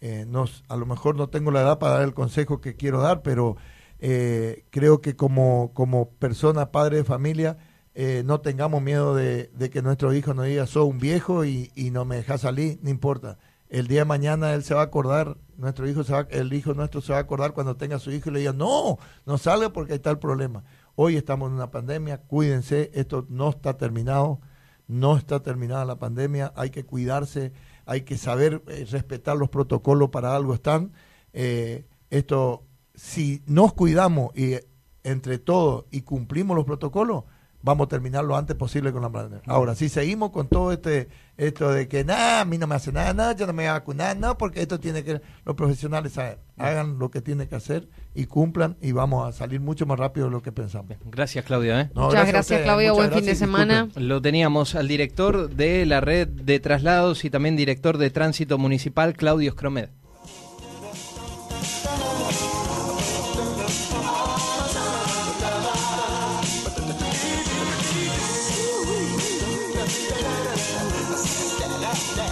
eh, 0.00 0.24
nos, 0.26 0.64
a 0.68 0.76
lo 0.76 0.86
mejor 0.86 1.16
no 1.16 1.28
tengo 1.28 1.50
la 1.50 1.60
edad 1.62 1.78
para 1.78 1.94
dar 1.94 2.02
el 2.04 2.14
consejo 2.14 2.60
que 2.60 2.74
quiero 2.76 3.00
dar, 3.00 3.22
pero 3.22 3.56
eh, 4.00 4.64
creo 4.70 5.00
que 5.00 5.14
como, 5.14 5.72
como 5.74 6.10
persona, 6.10 6.72
padre 6.72 6.98
de 6.98 7.04
familia, 7.04 7.58
eh, 7.94 8.22
no 8.24 8.40
tengamos 8.40 8.80
miedo 8.82 9.14
de, 9.14 9.50
que 9.70 9.82
nuestro 9.82 10.14
hijo 10.14 10.32
nos 10.32 10.46
diga, 10.46 10.66
soy 10.66 10.88
un 10.88 10.98
viejo 10.98 11.44
y, 11.44 11.70
no 11.92 12.04
me 12.04 12.16
deja 12.16 12.38
salir, 12.38 12.78
no 12.82 12.90
importa. 12.90 13.38
El 13.68 13.86
día 13.88 14.00
de 14.00 14.04
mañana 14.06 14.54
él 14.54 14.64
se 14.64 14.74
va 14.74 14.80
a 14.80 14.84
acordar, 14.84 15.36
nuestro 15.56 15.88
hijo 15.88 16.02
se 16.02 16.12
va, 16.12 16.26
el 16.30 16.52
hijo 16.52 16.74
nuestro 16.74 17.00
se 17.02 17.12
va 17.12 17.18
a 17.18 17.22
acordar 17.22 17.52
cuando 17.52 17.76
tenga 17.76 17.98
su 17.98 18.10
hijo 18.10 18.30
y 18.30 18.32
le 18.32 18.38
diga, 18.40 18.52
no, 18.52 18.98
no 19.26 19.38
salga 19.38 19.72
porque 19.72 19.92
ahí 19.92 19.96
está 19.96 20.10
el 20.10 20.18
problema. 20.18 20.64
Hoy 20.96 21.16
estamos 21.16 21.48
en 21.48 21.54
una 21.54 21.70
pandemia, 21.70 22.22
cuídense, 22.22 22.90
esto 22.94 23.26
no 23.28 23.50
está 23.50 23.76
terminado, 23.76 24.40
no 24.88 25.16
está 25.16 25.40
terminada 25.42 25.84
la 25.84 25.98
pandemia, 25.98 26.52
hay 26.56 26.70
que 26.70 26.84
cuidarse, 26.84 27.52
hay 27.86 28.02
que 28.02 28.16
saber 28.16 28.62
eh, 28.68 28.86
respetar 28.90 29.36
los 29.36 29.50
protocolos 29.50 30.10
para 30.10 30.34
algo 30.34 30.54
están. 30.54 30.92
Eh, 31.32 31.86
esto, 32.10 32.64
si 33.02 33.42
nos 33.46 33.72
cuidamos 33.72 34.30
y 34.36 34.56
entre 35.04 35.38
todos 35.38 35.86
y 35.90 36.02
cumplimos 36.02 36.54
los 36.54 36.66
protocolos, 36.66 37.24
vamos 37.62 37.86
a 37.86 37.88
terminar 37.88 38.24
lo 38.24 38.36
antes 38.36 38.54
posible 38.56 38.92
con 38.92 39.00
la 39.00 39.08
pandemia. 39.08 39.40
Ahora, 39.46 39.74
si 39.74 39.88
seguimos 39.88 40.30
con 40.32 40.48
todo 40.48 40.70
este 40.70 41.08
esto 41.38 41.70
de 41.70 41.88
que 41.88 42.04
nada, 42.04 42.42
a 42.42 42.44
mí 42.44 42.58
no 42.58 42.66
me 42.66 42.74
hace 42.74 42.92
nada, 42.92 43.14
nada, 43.14 43.34
yo 43.34 43.46
no 43.46 43.54
me 43.54 43.62
voy 43.62 43.68
a 43.70 43.72
vacunar, 43.72 44.18
no, 44.18 44.36
porque 44.36 44.60
esto 44.60 44.78
tiene 44.78 45.02
que 45.02 45.22
los 45.46 45.56
profesionales 45.56 46.12
saber, 46.12 46.40
hagan 46.58 46.98
lo 46.98 47.10
que 47.10 47.22
tienen 47.22 47.48
que 47.48 47.54
hacer 47.56 47.88
y 48.14 48.26
cumplan 48.26 48.76
y 48.82 48.92
vamos 48.92 49.26
a 49.26 49.32
salir 49.32 49.60
mucho 49.60 49.86
más 49.86 49.98
rápido 49.98 50.26
de 50.26 50.32
lo 50.32 50.42
que 50.42 50.52
pensamos. 50.52 50.98
Gracias, 51.06 51.46
Claudia. 51.46 51.80
¿eh? 51.80 51.90
No, 51.94 52.08
Muchas 52.08 52.28
gracias, 52.28 52.60
Claudio. 52.60 52.92
muchas 52.92 52.96
Buen 53.08 53.18
fin 53.18 53.20
de 53.20 53.26
gracias 53.32 53.38
semana. 53.38 53.74
disculpen. 53.84 54.08
Lo 54.08 54.20
teníamos 54.20 54.74
al 54.74 54.88
director 54.88 55.48
de 55.48 55.86
la 55.86 56.02
red 56.02 56.28
de 56.28 56.60
traslados 56.60 57.24
y 57.24 57.30
también 57.30 57.56
director 57.56 57.96
de 57.96 58.10
tránsito 58.10 58.58
municipal, 58.58 59.14
Claudio 59.14 59.52
Scromed. 59.52 59.88